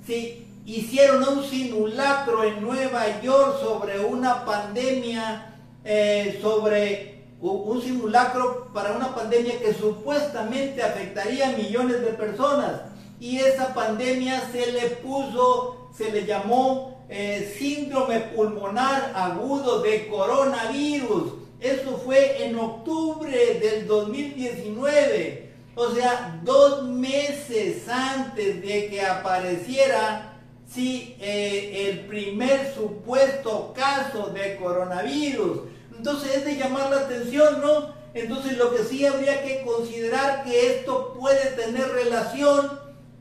si 0.06 0.46
hicieron 0.64 1.26
un 1.28 1.44
simulacro 1.44 2.44
en 2.44 2.62
Nueva 2.62 3.20
York 3.20 3.58
sobre 3.60 3.98
una 3.98 4.44
pandemia, 4.44 5.56
eh, 5.84 6.38
sobre 6.40 7.25
un 7.40 7.82
simulacro 7.82 8.70
para 8.72 8.92
una 8.92 9.14
pandemia 9.14 9.58
que 9.60 9.74
supuestamente 9.74 10.82
afectaría 10.82 11.50
a 11.50 11.56
millones 11.56 12.00
de 12.00 12.12
personas. 12.12 12.82
Y 13.20 13.38
esa 13.38 13.74
pandemia 13.74 14.48
se 14.52 14.72
le 14.72 14.88
puso, 14.90 15.90
se 15.96 16.10
le 16.10 16.24
llamó 16.26 17.06
eh, 17.08 17.54
síndrome 17.58 18.20
pulmonar 18.20 19.12
agudo 19.14 19.80
de 19.80 20.08
coronavirus. 20.08 21.34
Eso 21.60 22.00
fue 22.04 22.46
en 22.46 22.58
octubre 22.58 23.58
del 23.60 23.86
2019. 23.86 25.52
O 25.74 25.90
sea, 25.90 26.40
dos 26.42 26.84
meses 26.84 27.88
antes 27.88 28.62
de 28.62 28.88
que 28.88 29.02
apareciera 29.02 30.36
sí, 30.66 31.16
eh, 31.20 31.88
el 31.88 32.06
primer 32.06 32.74
supuesto 32.74 33.72
caso 33.74 34.28
de 34.28 34.56
coronavirus. 34.56 35.75
Entonces 35.96 36.36
es 36.36 36.44
de 36.44 36.56
llamar 36.56 36.90
la 36.90 37.00
atención, 37.00 37.60
¿no? 37.60 37.94
Entonces 38.14 38.56
lo 38.56 38.74
que 38.74 38.82
sí 38.84 39.04
habría 39.04 39.42
que 39.44 39.62
considerar 39.62 40.44
que 40.44 40.78
esto 40.78 41.14
puede 41.18 41.50
tener 41.50 41.88
relación, 41.88 42.80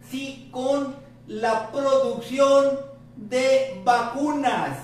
sí, 0.09 0.49
con 0.51 0.95
la 1.27 1.71
producción 1.71 2.79
de 3.15 3.81
vacunas, 3.83 4.77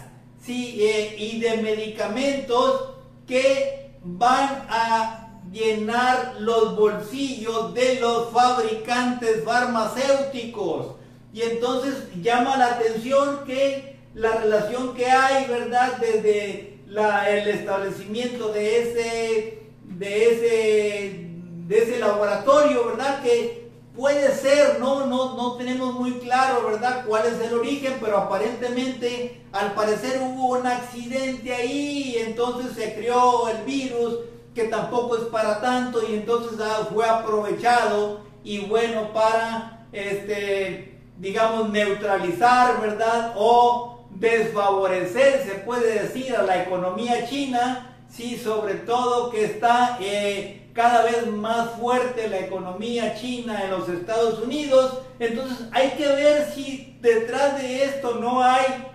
sí, 0.43 0.77
eh, 0.81 1.15
y 1.17 1.39
de 1.39 1.57
medicamentos 1.57 2.93
que 3.27 3.95
van 4.03 4.65
a 4.69 5.39
llenar 5.51 6.35
los 6.39 6.75
bolsillos 6.75 7.73
de 7.73 7.99
los 7.99 8.31
fabricantes 8.31 9.43
farmacéuticos. 9.43 10.95
Y 11.33 11.41
entonces 11.41 12.09
llama 12.21 12.57
la 12.57 12.67
atención 12.67 13.45
que 13.45 13.99
la 14.13 14.31
relación 14.31 14.93
que 14.93 15.05
hay, 15.05 15.45
¿verdad? 15.47 15.97
Desde 15.99 16.70
el 16.91 17.47
establecimiento 17.47 18.51
de 18.51 18.81
ese, 18.81 19.63
de 19.83 20.31
ese, 20.31 21.29
de 21.67 21.77
ese 21.77 21.99
laboratorio, 21.99 22.85
¿verdad? 22.85 23.21
Que 23.23 23.69
puede 23.95 24.33
ser, 24.33 24.79
¿no? 24.79 25.05
No, 25.05 25.35
no 25.35 25.55
tenemos 25.55 25.93
muy 25.95 26.13
claro, 26.19 26.65
¿verdad? 26.65 27.05
Cuál 27.07 27.27
es 27.27 27.39
el 27.39 27.53
origen, 27.53 27.97
pero 28.01 28.17
aparentemente, 28.17 29.41
al 29.51 29.73
parecer 29.73 30.19
hubo 30.21 30.59
un 30.59 30.67
accidente 30.67 31.53
ahí 31.53 32.15
y 32.15 32.17
entonces 32.17 32.73
se 32.75 32.93
creó 32.93 33.47
el 33.49 33.63
virus 33.63 34.19
que 34.53 34.65
tampoco 34.65 35.15
es 35.15 35.23
para 35.23 35.61
tanto 35.61 36.01
y 36.07 36.15
entonces 36.15 36.59
ah, 36.61 36.89
fue 36.93 37.07
aprovechado 37.07 38.19
y 38.43 38.59
bueno 38.65 39.13
para 39.13 39.87
este 39.93 40.99
digamos 41.19 41.69
neutralizar 41.69 42.81
verdad 42.81 43.33
o 43.37 44.00
desfavorecer 44.15 45.43
se 45.43 45.55
puede 45.59 46.01
decir 46.01 46.35
a 46.35 46.43
la 46.43 46.63
economía 46.63 47.27
china 47.27 47.91
sí 48.11 48.37
sobre 48.37 48.75
todo 48.75 49.31
que 49.31 49.45
está 49.45 49.97
eh, 50.01 50.69
cada 50.73 51.03
vez 51.03 51.27
más 51.27 51.71
fuerte 51.71 52.27
la 52.27 52.39
economía 52.39 53.15
china 53.15 53.63
en 53.63 53.71
los 53.71 53.89
Estados 53.89 54.39
Unidos. 54.39 54.99
Entonces 55.19 55.67
hay 55.71 55.91
que 55.91 56.07
ver 56.07 56.51
si 56.53 56.97
detrás 57.01 57.61
de 57.61 57.85
esto 57.85 58.15
no 58.15 58.43
hay 58.43 58.87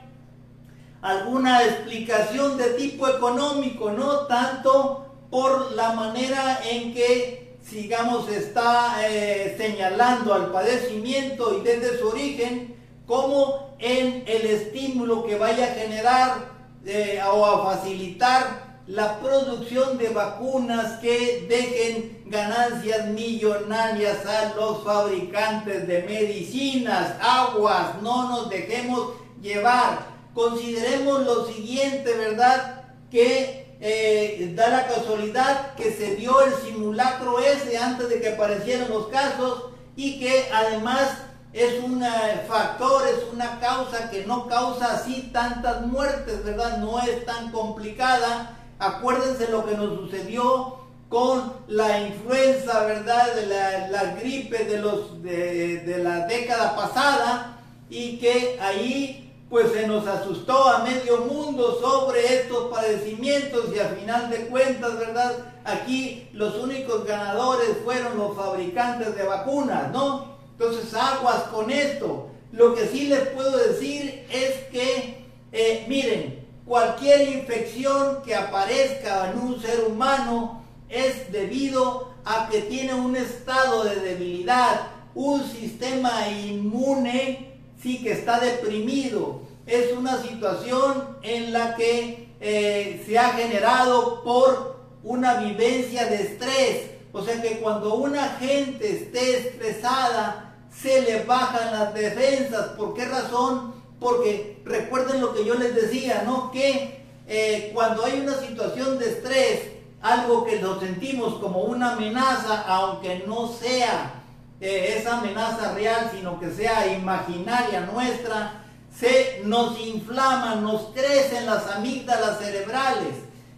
alguna 1.02 1.62
explicación 1.64 2.57
de 2.57 2.70
tipo 2.70 3.09
económico 3.09 3.90
no 3.90 4.26
tanto 4.26 5.07
por 5.31 5.72
la 5.72 5.92
manera 5.92 6.61
en 6.68 6.94
que, 6.94 7.57
sigamos, 7.62 8.29
está 8.29 8.96
eh, 9.09 9.55
señalando 9.59 10.33
al 10.33 10.52
padecimiento 10.52 11.59
y 11.59 11.62
desde 11.62 11.98
su 11.98 12.09
origen, 12.09 12.76
como 13.07 13.77
en 13.79 14.25
el 14.27 14.47
estímulo 14.47 15.25
que 15.25 15.37
vaya 15.37 15.64
a 15.64 15.75
generar 15.75 16.57
eh, 16.85 17.21
o 17.33 17.45
a 17.45 17.75
facilitar 17.75 18.66
la 18.87 19.19
producción 19.19 19.99
de 19.99 20.11
vacunas 20.11 21.01
que 21.01 21.47
dejen 21.49 22.23
ganancias 22.27 23.07
millonarias 23.09 24.25
a 24.25 24.55
los 24.55 24.85
fabricantes 24.85 25.88
de 25.88 26.03
medicinas, 26.05 27.14
aguas, 27.21 28.01
no 28.03 28.29
nos 28.29 28.49
dejemos 28.49 29.14
llevar. 29.42 30.07
Consideremos 30.35 31.25
lo 31.25 31.47
siguiente, 31.47 32.14
¿verdad? 32.14 32.85
Que 33.11 33.77
eh, 33.81 34.53
da 34.55 34.69
la 34.69 34.87
casualidad 34.87 35.75
que 35.75 35.90
se 35.92 36.14
dio 36.14 36.40
el 36.42 36.55
simulacro 36.55 37.40
ese 37.40 37.77
antes 37.77 38.09
de 38.09 38.21
que 38.21 38.31
aparecieran 38.31 38.88
los 38.88 39.09
casos 39.09 39.64
y 39.97 40.21
que 40.21 40.49
además 40.53 41.26
es 41.57 41.83
un 41.83 42.05
factor, 42.47 43.09
es 43.09 43.33
una 43.33 43.59
causa 43.59 44.11
que 44.11 44.27
no 44.27 44.47
causa 44.47 44.92
así 44.92 45.31
tantas 45.33 45.87
muertes, 45.87 46.45
¿verdad? 46.45 46.79
No 46.79 47.01
es 47.01 47.25
tan 47.25 47.51
complicada. 47.51 48.59
Acuérdense 48.79 49.49
lo 49.51 49.64
que 49.64 49.75
nos 49.75 49.99
sucedió 49.99 50.81
con 51.09 51.55
la 51.69 52.01
influenza, 52.01 52.85
¿verdad? 52.85 53.35
De 53.35 53.47
la, 53.90 54.14
gripe 54.21 54.64
de, 54.64 54.79
los, 54.79 55.23
de, 55.23 55.79
de 55.79 55.99
la 55.99 56.27
década 56.27 56.77
pasada 56.77 57.59
y 57.88 58.19
que 58.19 58.59
ahí 58.61 59.33
pues 59.49 59.73
se 59.73 59.87
nos 59.87 60.07
asustó 60.07 60.69
a 60.69 60.81
medio 60.81 61.19
mundo 61.19 61.79
sobre 61.81 62.40
estos 62.40 62.71
padecimientos 62.71 63.75
y 63.75 63.79
a 63.79 63.88
final 63.88 64.29
de 64.29 64.49
cuentas, 64.49 64.99
¿verdad? 64.99 65.33
Aquí 65.64 66.29
los 66.35 66.57
únicos 66.57 67.07
ganadores 67.07 67.79
fueron 67.83 68.19
los 68.19 68.37
fabricantes 68.37 69.16
de 69.16 69.23
vacunas, 69.23 69.90
¿no? 69.90 70.36
Entonces 70.59 70.95
aguas 70.95 71.42
con 71.45 71.71
esto. 71.71 72.29
Lo 72.53 72.75
que 72.75 72.87
sí 72.87 73.09
les 73.09 73.29
puedo 73.29 73.57
decir 73.59 74.27
es 74.31 74.53
que, 74.73 75.25
eh, 75.53 75.85
miren, 75.88 76.47
cualquier 76.64 77.29
infección 77.29 78.23
que 78.25 78.35
aparezca 78.35 79.31
en 79.31 79.38
un 79.38 79.61
ser 79.61 79.85
humano 79.85 80.64
es 80.88 81.31
debido 81.31 82.14
a 82.25 82.49
que 82.49 82.62
tiene 82.62 82.95
un 82.95 83.16
estado 83.16 83.85
de 83.85 83.97
debilidad, 83.97 84.88
un 85.14 85.45
sistema 85.45 86.29
inmune 86.29 87.61
sí 87.83 88.03
que 88.03 88.12
está 88.12 88.40
deprimido. 88.40 89.42
Es 89.66 89.92
una 89.92 90.23
situación 90.23 91.19
en 91.23 91.53
la 91.53 91.75
que 91.77 92.29
eh, 92.40 93.03
se 93.07 93.19
ha 93.19 93.31
generado 93.31 94.23
por 94.23 94.77
una 95.03 95.35
vivencia 95.35 96.07
de 96.07 96.23
estrés. 96.23 96.90
O 97.12 97.23
sea 97.23 97.40
que 97.40 97.59
cuando 97.59 97.95
una 97.95 98.37
gente 98.40 98.90
esté 98.90 99.49
estresada, 99.49 100.45
se 100.81 101.03
le 101.03 101.25
bajan 101.25 101.73
las 101.73 101.95
defensas. 101.95 102.69
¿Por 102.77 102.95
qué 102.95 103.07
razón? 103.07 103.75
Porque 103.99 104.61
recuerden 104.65 105.21
lo 105.21 105.35
que 105.35 105.45
yo 105.45 105.55
les 105.55 105.75
decía, 105.75 106.23
¿no? 106.27 106.51
Que 106.51 107.05
eh, 107.27 107.71
cuando 107.75 108.05
hay 108.05 108.21
una 108.21 108.35
situación 108.35 108.99
de 108.99 109.09
estrés, 109.11 109.61
algo 110.03 110.45
que 110.45 110.61
lo 110.61 110.79
sentimos 110.79 111.35
como 111.41 111.62
una 111.62 111.93
amenaza, 111.93 112.62
aunque 112.67 113.25
no 113.27 113.49
sea 113.49 114.23
eh, 114.61 114.97
esa 114.99 115.19
amenaza 115.19 115.73
real, 115.73 116.11
sino 116.15 116.39
que 116.39 116.51
sea 116.51 116.87
imaginaria 116.93 117.81
nuestra, 117.81 118.62
se 118.97 119.43
nos 119.45 119.79
inflaman, 119.81 120.62
nos 120.62 120.93
crecen 120.95 121.47
las 121.47 121.67
amígdalas 121.71 122.39
cerebrales. 122.39 123.15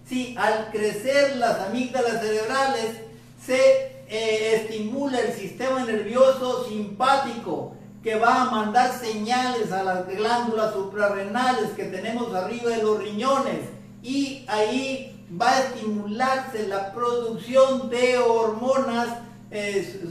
Sí, 0.09 0.35
al 0.39 0.71
crecer 0.71 1.37
las 1.37 1.61
amígdalas 1.61 2.23
cerebrales 2.23 3.03
se 3.45 3.98
eh, 4.09 4.62
estimula 4.62 5.21
el 5.21 5.33
sistema 5.33 5.85
nervioso 5.85 6.66
simpático 6.68 7.75
que 8.03 8.16
va 8.16 8.42
a 8.42 8.51
mandar 8.51 8.99
señales 8.99 9.71
a 9.73 9.83
las 9.83 10.07
glándulas 10.07 10.73
suprarrenales 10.73 11.71
que 11.71 11.85
tenemos 11.85 12.35
arriba 12.35 12.71
de 12.71 12.83
los 12.83 12.99
riñones 12.99 13.61
y 14.03 14.44
ahí 14.49 15.27
va 15.40 15.51
a 15.51 15.61
estimularse 15.61 16.68
la 16.68 16.92
producción 16.92 17.90
de 17.90 18.18
hormonas 18.18 19.09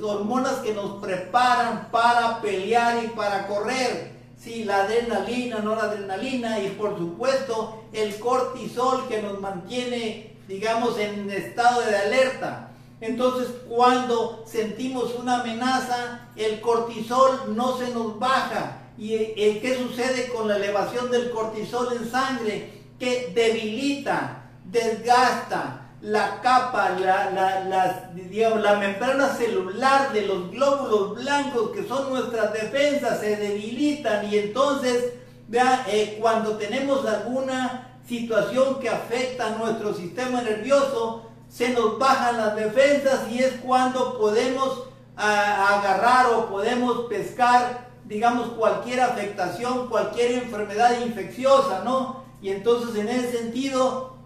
hormonas 0.04 0.56
que 0.58 0.74
nos 0.74 1.02
preparan 1.02 1.90
para 1.92 2.42
pelear 2.42 3.04
y 3.04 3.08
para 3.10 3.48
correr. 3.48 4.18
Sí, 4.38 4.64
la 4.64 4.84
adrenalina, 4.84 5.60
no 5.60 5.76
la 5.76 5.84
adrenalina 5.84 6.60
y 6.60 6.70
por 6.70 6.98
supuesto 6.98 7.84
el 7.92 8.18
cortisol 8.20 9.08
que 9.08 9.22
nos 9.22 9.40
mantiene, 9.40 10.36
digamos, 10.48 10.98
en 11.00 11.30
estado 11.32 11.82
de 11.82 11.96
alerta. 11.96 12.72
Entonces, 13.00 13.48
cuando 13.70 14.44
sentimos 14.48 15.14
una 15.16 15.42
amenaza, 15.42 16.30
el 16.36 16.62
cortisol 16.62 17.56
no 17.56 17.78
se 17.78 17.94
nos 17.94 18.18
baja. 18.20 18.84
¿Y 18.98 19.14
el, 19.14 19.62
qué 19.62 19.78
sucede 19.78 20.30
con 20.30 20.48
la 20.48 20.58
elevación 20.58 21.12
del 21.12 21.30
cortisol 21.30 21.90
en 21.96 22.10
sangre? 22.10 22.84
Que 23.00 23.32
debilita, 23.36 24.50
desgasta, 24.66 25.88
la 26.02 26.42
capa, 26.42 26.92
la, 26.92 27.32
la, 27.32 28.12
digamos, 28.14 28.62
la 28.62 28.78
membrana 28.78 29.30
celular 29.36 30.14
de 30.14 30.24
los 30.24 30.52
glóbulos 30.52 31.16
blancos 31.16 31.72
que 31.72 31.88
son 31.88 32.10
nuestras 32.10 32.54
defensas 32.54 33.20
se 33.20 33.36
debilitan 33.36 34.32
y 34.32 34.38
entonces 34.38 35.14
eh, 35.52 36.18
cuando 36.22 36.58
tenemos 36.58 37.06
alguna 37.06 38.00
situación 38.08 38.80
que 38.80 38.90
afecta 38.90 39.48
a 39.48 39.58
nuestro 39.58 39.94
sistema 39.94 40.42
nervioso, 40.42 41.27
se 41.50 41.70
nos 41.70 41.98
bajan 41.98 42.38
las 42.38 42.56
defensas 42.56 43.32
y 43.32 43.40
es 43.40 43.54
cuando 43.64 44.18
podemos 44.18 44.84
agarrar 45.16 46.28
o 46.34 46.48
podemos 46.48 47.06
pescar, 47.08 47.88
digamos, 48.06 48.50
cualquier 48.50 49.02
afectación, 49.02 49.88
cualquier 49.88 50.44
enfermedad 50.44 51.02
infecciosa, 51.02 51.82
¿no? 51.84 52.24
Y 52.42 52.50
entonces 52.50 52.96
en 52.96 53.08
ese 53.10 53.38
sentido 53.40 54.18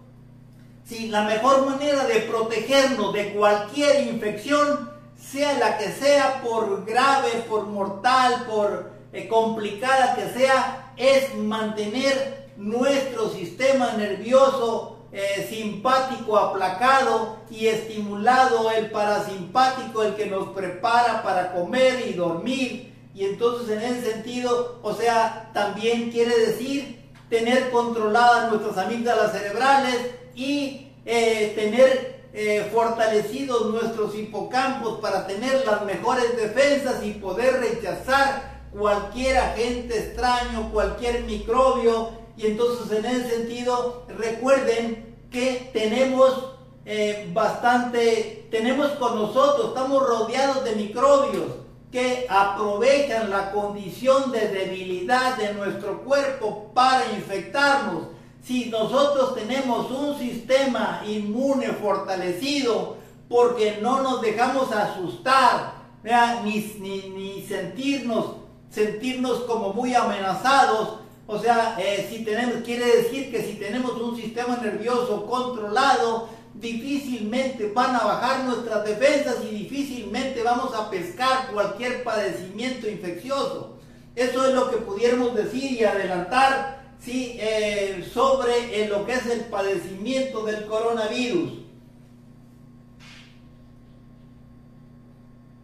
si 0.84 1.08
la 1.08 1.22
mejor 1.22 1.64
manera 1.64 2.04
de 2.04 2.20
protegernos 2.20 3.12
de 3.12 3.32
cualquier 3.32 4.08
infección, 4.08 4.90
sea 5.16 5.58
la 5.58 5.78
que 5.78 5.90
sea, 5.92 6.42
por 6.42 6.84
grave, 6.84 7.44
por 7.48 7.66
mortal, 7.66 8.44
por 8.50 8.90
eh, 9.12 9.28
complicada 9.28 10.16
que 10.16 10.28
sea, 10.38 10.92
es 10.96 11.34
mantener 11.36 12.50
nuestro 12.56 13.30
sistema 13.30 13.92
nervioso 13.92 14.91
eh, 15.12 15.46
simpático 15.48 16.38
aplacado 16.38 17.38
y 17.50 17.66
estimulado 17.66 18.70
el 18.70 18.90
parasimpático, 18.90 20.02
el 20.02 20.14
que 20.14 20.26
nos 20.26 20.48
prepara 20.48 21.22
para 21.22 21.52
comer 21.52 22.06
y 22.08 22.14
dormir. 22.14 22.94
Y 23.14 23.24
entonces 23.24 23.70
en 23.70 23.82
ese 23.82 24.12
sentido, 24.12 24.80
o 24.82 24.94
sea, 24.94 25.50
también 25.52 26.10
quiere 26.10 26.36
decir 26.38 27.02
tener 27.28 27.70
controladas 27.70 28.50
nuestras 28.50 28.78
amígdalas 28.78 29.32
cerebrales, 29.32 30.22
y 30.34 30.88
eh, 31.04 31.52
tener 31.54 32.22
eh, 32.32 32.68
fortalecidos 32.72 33.70
nuestros 33.70 34.14
hipocampos 34.16 35.00
para 35.00 35.26
tener 35.26 35.64
las 35.66 35.84
mejores 35.84 36.36
defensas 36.36 37.04
y 37.04 37.12
poder 37.12 37.60
rechazar 37.60 38.62
cualquier 38.72 39.36
agente 39.36 39.98
extraño, 39.98 40.70
cualquier 40.72 41.24
microbio. 41.24 42.21
Y 42.36 42.46
entonces 42.46 42.98
en 42.98 43.04
ese 43.04 43.30
sentido 43.30 44.04
recuerden 44.08 45.16
que 45.30 45.70
tenemos 45.72 46.52
eh, 46.84 47.30
bastante, 47.32 48.48
tenemos 48.50 48.90
con 48.92 49.14
nosotros, 49.14 49.68
estamos 49.68 50.06
rodeados 50.06 50.64
de 50.64 50.74
microbios 50.76 51.62
que 51.92 52.26
aprovechan 52.28 53.28
la 53.30 53.52
condición 53.52 54.32
de 54.32 54.48
debilidad 54.48 55.36
de 55.36 55.52
nuestro 55.52 56.02
cuerpo 56.02 56.70
para 56.74 57.12
infectarnos. 57.12 58.04
Si 58.42 58.70
nosotros 58.70 59.34
tenemos 59.34 59.90
un 59.90 60.18
sistema 60.18 61.02
inmune 61.06 61.68
fortalecido, 61.68 62.96
porque 63.28 63.78
no 63.80 64.02
nos 64.02 64.20
dejamos 64.22 64.72
asustar, 64.72 65.74
ni, 66.42 66.60
ni, 66.80 67.46
sentirnos, 67.46 68.36
sentirnos 68.70 69.40
como 69.40 69.72
muy 69.72 69.94
amenazados, 69.94 71.01
o 71.26 71.38
sea, 71.38 71.76
eh, 71.78 72.06
si 72.10 72.24
tenemos, 72.24 72.62
quiere 72.64 72.84
decir 72.96 73.30
que 73.30 73.42
si 73.42 73.54
tenemos 73.54 73.92
un 74.00 74.16
sistema 74.16 74.56
nervioso 74.56 75.26
controlado, 75.26 76.28
difícilmente 76.54 77.72
van 77.74 77.96
a 77.96 78.04
bajar 78.04 78.44
nuestras 78.44 78.84
defensas 78.84 79.36
y 79.44 79.54
difícilmente 79.54 80.42
vamos 80.42 80.74
a 80.74 80.90
pescar 80.90 81.50
cualquier 81.52 82.04
padecimiento 82.04 82.88
infeccioso. 82.88 83.78
Eso 84.14 84.46
es 84.46 84.54
lo 84.54 84.70
que 84.70 84.76
pudiéramos 84.78 85.34
decir 85.34 85.72
y 85.72 85.84
adelantar. 85.84 86.82
Eh, 87.04 88.08
sobre 88.12 88.84
eh, 88.84 88.88
lo 88.88 89.04
que 89.04 89.14
es 89.14 89.26
el 89.26 89.40
padecimiento 89.46 90.44
del 90.44 90.66
coronavirus. 90.66 91.52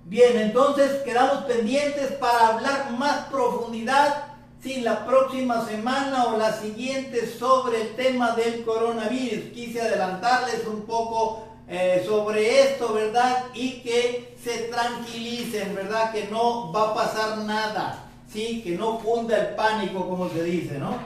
Bien, 0.04 0.36
entonces 0.36 1.02
quedamos 1.04 1.44
pendientes 1.44 2.12
para 2.12 2.48
hablar 2.48 2.90
más 2.98 3.26
profundidad 3.26 4.27
si 4.62 4.80
la 4.80 5.06
próxima 5.06 5.64
semana 5.66 6.26
o 6.26 6.36
la 6.36 6.52
siguiente 6.52 7.26
sobre 7.26 7.82
el 7.82 7.96
tema 7.96 8.32
del 8.32 8.64
coronavirus. 8.64 9.52
Quise 9.52 9.80
adelantarles 9.80 10.66
un 10.66 10.82
poco 10.82 11.44
eh, 11.68 12.02
sobre 12.06 12.62
esto, 12.62 12.92
¿verdad? 12.92 13.46
Y 13.54 13.80
que 13.82 14.36
se 14.42 14.68
tranquilicen, 14.68 15.74
¿verdad? 15.74 16.12
Que 16.12 16.26
no 16.28 16.72
va 16.72 16.90
a 16.90 16.94
pasar 16.94 17.38
nada, 17.38 18.04
¿sí? 18.32 18.62
Que 18.62 18.70
no 18.72 18.98
funda 18.98 19.36
el 19.36 19.54
pánico, 19.54 20.08
como 20.08 20.28
se 20.28 20.42
dice, 20.42 20.78
¿no? 20.78 20.96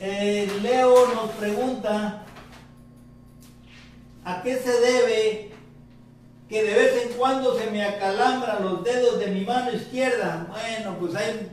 Eh, 0.00 0.48
Leo 0.62 1.08
nos 1.12 1.30
pregunta, 1.30 2.22
¿a 4.24 4.42
qué 4.42 4.56
se 4.56 4.80
debe 4.80 5.47
que 6.48 6.62
de 6.62 6.74
vez 6.74 7.02
en 7.04 7.12
cuando 7.18 7.58
se 7.58 7.70
me 7.70 7.84
acalambran 7.84 8.64
los 8.64 8.82
dedos 8.82 9.18
de 9.18 9.26
mi 9.28 9.44
mano 9.44 9.70
izquierda. 9.72 10.46
Bueno, 10.48 10.96
pues 10.98 11.14
hay, 11.14 11.48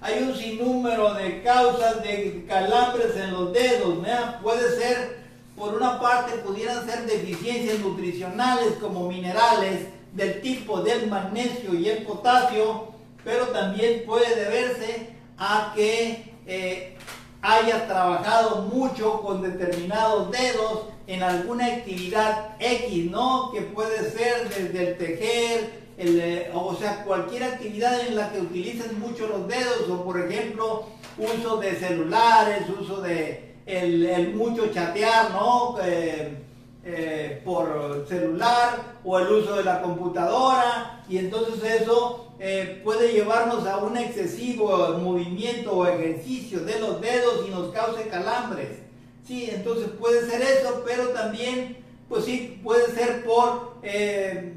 hay 0.00 0.22
un 0.22 0.34
sinnúmero 0.34 1.12
de 1.14 1.42
causas 1.42 2.02
de 2.02 2.46
calambres 2.48 3.16
en 3.16 3.32
los 3.32 3.52
dedos. 3.52 3.98
Puede 4.42 4.76
ser, 4.80 5.18
por 5.56 5.74
una 5.74 6.00
parte, 6.00 6.38
pudieran 6.38 6.86
ser 6.86 7.04
deficiencias 7.04 7.80
nutricionales 7.80 8.74
como 8.80 9.08
minerales 9.08 9.88
del 10.14 10.40
tipo 10.40 10.80
del 10.80 11.08
magnesio 11.08 11.74
y 11.74 11.88
el 11.88 12.04
potasio, 12.04 12.88
pero 13.22 13.48
también 13.48 14.04
puede 14.06 14.34
deberse 14.34 15.10
a 15.36 15.72
que 15.74 16.34
eh, 16.46 16.96
haya 17.42 17.86
trabajado 17.86 18.62
mucho 18.62 19.20
con 19.20 19.42
determinados 19.42 20.30
dedos 20.30 20.86
en 21.10 21.24
alguna 21.24 21.66
actividad 21.66 22.54
X, 22.60 23.10
¿no? 23.10 23.50
Que 23.50 23.62
puede 23.62 24.10
ser 24.12 24.48
desde 24.48 24.90
el 24.90 24.96
tejer, 24.96 25.70
eh, 25.98 26.52
o 26.54 26.76
sea, 26.76 27.02
cualquier 27.04 27.42
actividad 27.42 28.06
en 28.06 28.14
la 28.14 28.30
que 28.30 28.40
utilicen 28.40 29.00
mucho 29.00 29.26
los 29.26 29.48
dedos, 29.48 29.90
o 29.90 30.04
por 30.04 30.20
ejemplo, 30.20 30.84
uso 31.18 31.56
de 31.56 31.74
celulares, 31.74 32.62
uso 32.80 33.00
de 33.00 33.54
el, 33.66 34.34
mucho 34.36 34.68
chatear, 34.68 35.32
¿no? 35.32 35.78
Eh, 35.82 36.36
eh, 36.84 37.42
por 37.44 38.06
celular 38.08 38.98
o 39.04 39.18
el 39.18 39.28
uso 39.32 39.56
de 39.56 39.64
la 39.64 39.82
computadora 39.82 41.02
y 41.10 41.18
entonces 41.18 41.82
eso 41.82 42.28
puede 42.82 43.12
llevarnos 43.12 43.66
a 43.66 43.76
un 43.78 43.98
excesivo 43.98 44.96
movimiento 44.98 45.72
o 45.72 45.86
ejercicio 45.86 46.60
de 46.60 46.80
los 46.80 46.98
dedos 47.02 47.46
y 47.46 47.50
nos 47.50 47.70
cause 47.70 48.08
calambres. 48.08 48.89
Sí, 49.30 49.48
entonces 49.48 49.90
puede 49.90 50.28
ser 50.28 50.42
eso, 50.42 50.82
pero 50.84 51.10
también, 51.10 51.76
pues 52.08 52.24
sí, 52.24 52.60
puede 52.64 52.86
ser 52.86 53.24
por 53.24 53.76
eh, 53.84 54.54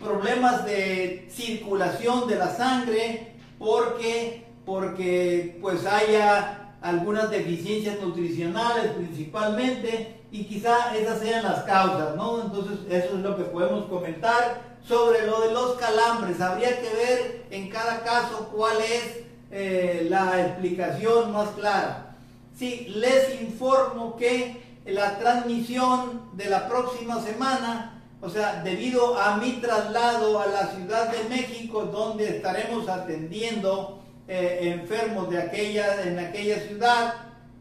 problemas 0.00 0.64
de 0.64 1.26
circulación 1.28 2.28
de 2.28 2.36
la 2.36 2.54
sangre, 2.54 3.32
porque, 3.58 4.46
porque 4.64 5.58
pues 5.60 5.84
haya 5.86 6.76
algunas 6.82 7.32
deficiencias 7.32 8.00
nutricionales 8.00 8.92
principalmente, 8.92 10.20
y 10.30 10.44
quizá 10.44 10.96
esas 10.96 11.18
sean 11.18 11.42
las 11.42 11.64
causas, 11.64 12.14
¿no? 12.14 12.42
Entonces 12.42 12.78
eso 12.88 13.16
es 13.16 13.22
lo 13.24 13.36
que 13.36 13.42
podemos 13.42 13.86
comentar 13.86 14.76
sobre 14.86 15.26
lo 15.26 15.40
de 15.40 15.52
los 15.52 15.72
calambres. 15.78 16.40
Habría 16.40 16.80
que 16.80 16.94
ver 16.94 17.46
en 17.50 17.68
cada 17.70 18.04
caso 18.04 18.50
cuál 18.54 18.76
es 18.82 19.24
eh, 19.50 20.06
la 20.08 20.40
explicación 20.46 21.32
más 21.32 21.48
clara. 21.56 22.11
Sí, 22.58 22.86
les 22.94 23.40
informo 23.40 24.16
que 24.16 24.62
la 24.84 25.18
transmisión 25.18 26.30
de 26.34 26.46
la 26.46 26.68
próxima 26.68 27.20
semana, 27.22 28.02
o 28.20 28.28
sea, 28.28 28.62
debido 28.62 29.18
a 29.18 29.36
mi 29.38 29.52
traslado 29.52 30.38
a 30.38 30.46
la 30.46 30.66
Ciudad 30.68 31.10
de 31.10 31.28
México, 31.28 31.84
donde 31.84 32.36
estaremos 32.36 32.88
atendiendo 32.88 34.02
eh, 34.28 34.58
enfermos 34.62 35.30
de 35.30 35.40
aquella, 35.40 36.02
en 36.02 36.18
aquella 36.18 36.60
ciudad, 36.60 37.14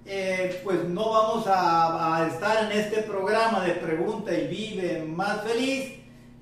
eh, 0.06 0.60
pues 0.64 0.84
no 0.84 1.12
vamos 1.12 1.48
a, 1.48 2.18
a, 2.18 2.28
estar 2.28 2.66
en 2.66 2.78
este 2.78 3.04
programa 3.04 3.64
de 3.64 3.74
Pregunta 3.74 4.34
y 4.34 4.48
Vive 4.48 5.04
Más 5.04 5.42
Feliz, 5.42 5.94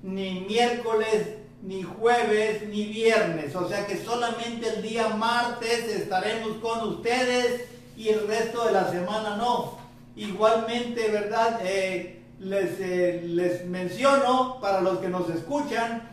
ni 0.02 0.40
miércoles, 0.40 1.36
ni 1.62 1.82
jueves, 1.82 2.66
ni 2.68 2.86
viernes. 2.86 3.54
O 3.54 3.68
sea 3.68 3.86
que 3.86 3.96
solamente 3.98 4.68
el 4.68 4.82
día 4.82 5.08
martes 5.08 5.84
estaremos 5.88 6.56
con 6.58 6.88
ustedes 6.88 7.66
y 8.00 8.08
el 8.08 8.26
resto 8.26 8.64
de 8.64 8.72
la 8.72 8.90
semana 8.90 9.36
no. 9.36 9.78
Igualmente, 10.16 11.10
¿verdad? 11.10 11.60
Eh, 11.62 12.22
les, 12.38 12.80
eh, 12.80 13.20
les, 13.26 13.66
menciono 13.66 14.58
para 14.58 14.80
los 14.80 15.00
que 15.00 15.08
nos 15.08 15.28
escuchan 15.28 16.08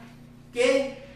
que 0.51 1.07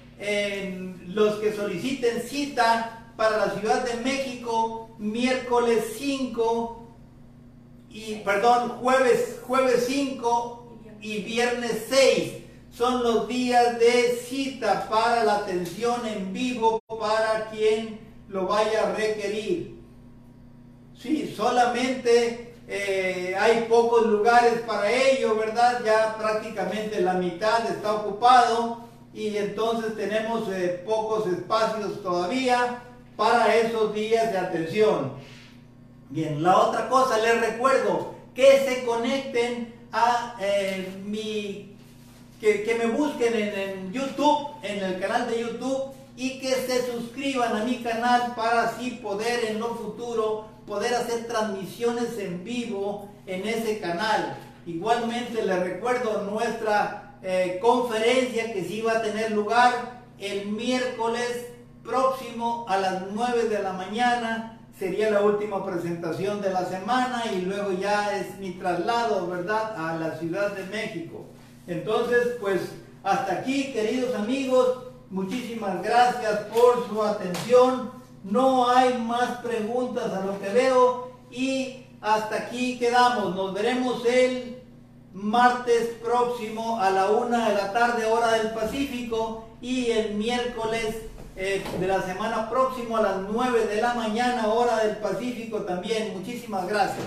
los 1.07 1.39
que 1.39 1.51
soliciten 1.51 2.21
cita 2.21 3.11
para 3.17 3.37
la 3.37 3.59
Ciudad 3.59 3.83
de 3.83 3.95
México, 4.01 4.91
miércoles 4.97 5.95
5 5.97 6.87
y, 7.89 8.15
perdón, 8.23 8.69
jueves, 8.81 9.41
jueves 9.45 9.85
5 9.87 10.77
y 11.01 11.17
viernes 11.23 11.87
6 11.89 12.33
son 12.71 13.03
los 13.03 13.27
días 13.27 13.77
de 13.77 14.15
cita 14.25 14.87
para 14.89 15.25
la 15.25 15.37
atención 15.37 16.05
en 16.05 16.31
vivo 16.31 16.79
para 16.87 17.49
quien 17.49 17.99
lo 18.29 18.47
vaya 18.47 18.87
a 18.87 18.95
requerir. 18.95 19.80
Sí, 21.01 21.33
solamente 21.35 22.53
eh, 22.67 23.35
hay 23.39 23.65
pocos 23.67 24.05
lugares 24.05 24.59
para 24.67 24.91
ello, 24.91 25.35
¿verdad? 25.35 25.81
Ya 25.83 26.15
prácticamente 26.15 27.01
la 27.01 27.13
mitad 27.13 27.65
está 27.65 27.93
ocupado 27.93 28.81
y 29.11 29.35
entonces 29.35 29.95
tenemos 29.95 30.47
eh, 30.49 30.83
pocos 30.85 31.25
espacios 31.25 32.03
todavía 32.03 32.83
para 33.17 33.55
esos 33.55 33.95
días 33.95 34.31
de 34.31 34.37
atención. 34.37 35.13
Bien, 36.09 36.43
la 36.43 36.55
otra 36.55 36.87
cosa, 36.87 37.17
les 37.17 37.41
recuerdo 37.41 38.13
que 38.35 38.59
se 38.59 38.85
conecten 38.85 39.73
a 39.91 40.35
eh, 40.39 40.87
mi, 41.03 41.75
que, 42.39 42.75
me 42.77 42.85
busquen 42.85 43.33
en, 43.33 43.59
en 43.59 43.91
YouTube, 43.91 44.49
en 44.61 44.83
el 44.83 44.99
canal 44.99 45.27
de 45.27 45.41
YouTube 45.41 45.93
y 46.15 46.39
que 46.39 46.51
se 46.51 46.85
suscriban 46.91 47.55
a 47.55 47.63
mi 47.63 47.77
canal 47.77 48.35
para 48.35 48.69
así 48.69 48.91
poder 48.91 49.45
en 49.45 49.59
lo 49.59 49.73
futuro 49.73 50.50
poder 50.65 50.93
hacer 50.93 51.27
transmisiones 51.27 52.17
en 52.17 52.43
vivo 52.43 53.09
en 53.25 53.47
ese 53.47 53.79
canal. 53.79 54.37
Igualmente 54.65 55.43
les 55.43 55.59
recuerdo 55.59 56.23
nuestra 56.23 57.17
eh, 57.23 57.59
conferencia 57.61 58.53
que 58.53 58.63
sí 58.63 58.81
va 58.81 58.93
a 58.93 59.01
tener 59.01 59.31
lugar 59.31 60.01
el 60.19 60.47
miércoles 60.47 61.47
próximo 61.83 62.65
a 62.69 62.77
las 62.77 63.03
9 63.11 63.49
de 63.49 63.61
la 63.61 63.73
mañana. 63.73 64.59
Sería 64.77 65.11
la 65.11 65.21
última 65.21 65.65
presentación 65.65 66.41
de 66.41 66.51
la 66.51 66.65
semana 66.65 67.23
y 67.33 67.41
luego 67.41 67.71
ya 67.71 68.17
es 68.17 68.39
mi 68.39 68.51
traslado, 68.53 69.27
¿verdad?, 69.27 69.75
a 69.77 69.97
la 69.97 70.17
Ciudad 70.17 70.53
de 70.53 70.65
México. 70.65 71.25
Entonces, 71.67 72.37
pues 72.39 72.61
hasta 73.03 73.33
aquí, 73.33 73.73
queridos 73.73 74.15
amigos, 74.15 74.85
muchísimas 75.09 75.81
gracias 75.83 76.39
por 76.53 76.87
su 76.87 77.03
atención. 77.03 78.00
No 78.23 78.69
hay 78.69 78.97
más 78.99 79.39
preguntas 79.39 80.13
a 80.13 80.25
lo 80.25 80.39
que 80.39 80.49
veo 80.49 81.11
y 81.31 81.85
hasta 82.01 82.35
aquí 82.35 82.77
quedamos. 82.77 83.35
Nos 83.35 83.53
veremos 83.53 84.05
el 84.05 84.61
martes 85.13 85.89
próximo 86.03 86.79
a 86.79 86.89
la 86.91 87.09
una 87.09 87.49
de 87.49 87.55
la 87.55 87.73
tarde 87.73 88.05
hora 88.05 88.33
del 88.33 88.51
Pacífico 88.51 89.45
y 89.61 89.91
el 89.91 90.15
miércoles 90.15 90.97
eh, 91.35 91.63
de 91.79 91.87
la 91.87 92.01
semana 92.01 92.49
próxima 92.49 92.99
a 92.99 93.01
las 93.01 93.17
9 93.29 93.67
de 93.67 93.81
la 93.81 93.93
mañana 93.93 94.47
hora 94.47 94.83
del 94.83 94.97
Pacífico 94.97 95.61
también. 95.61 96.13
Muchísimas 96.17 96.67
gracias. 96.67 97.05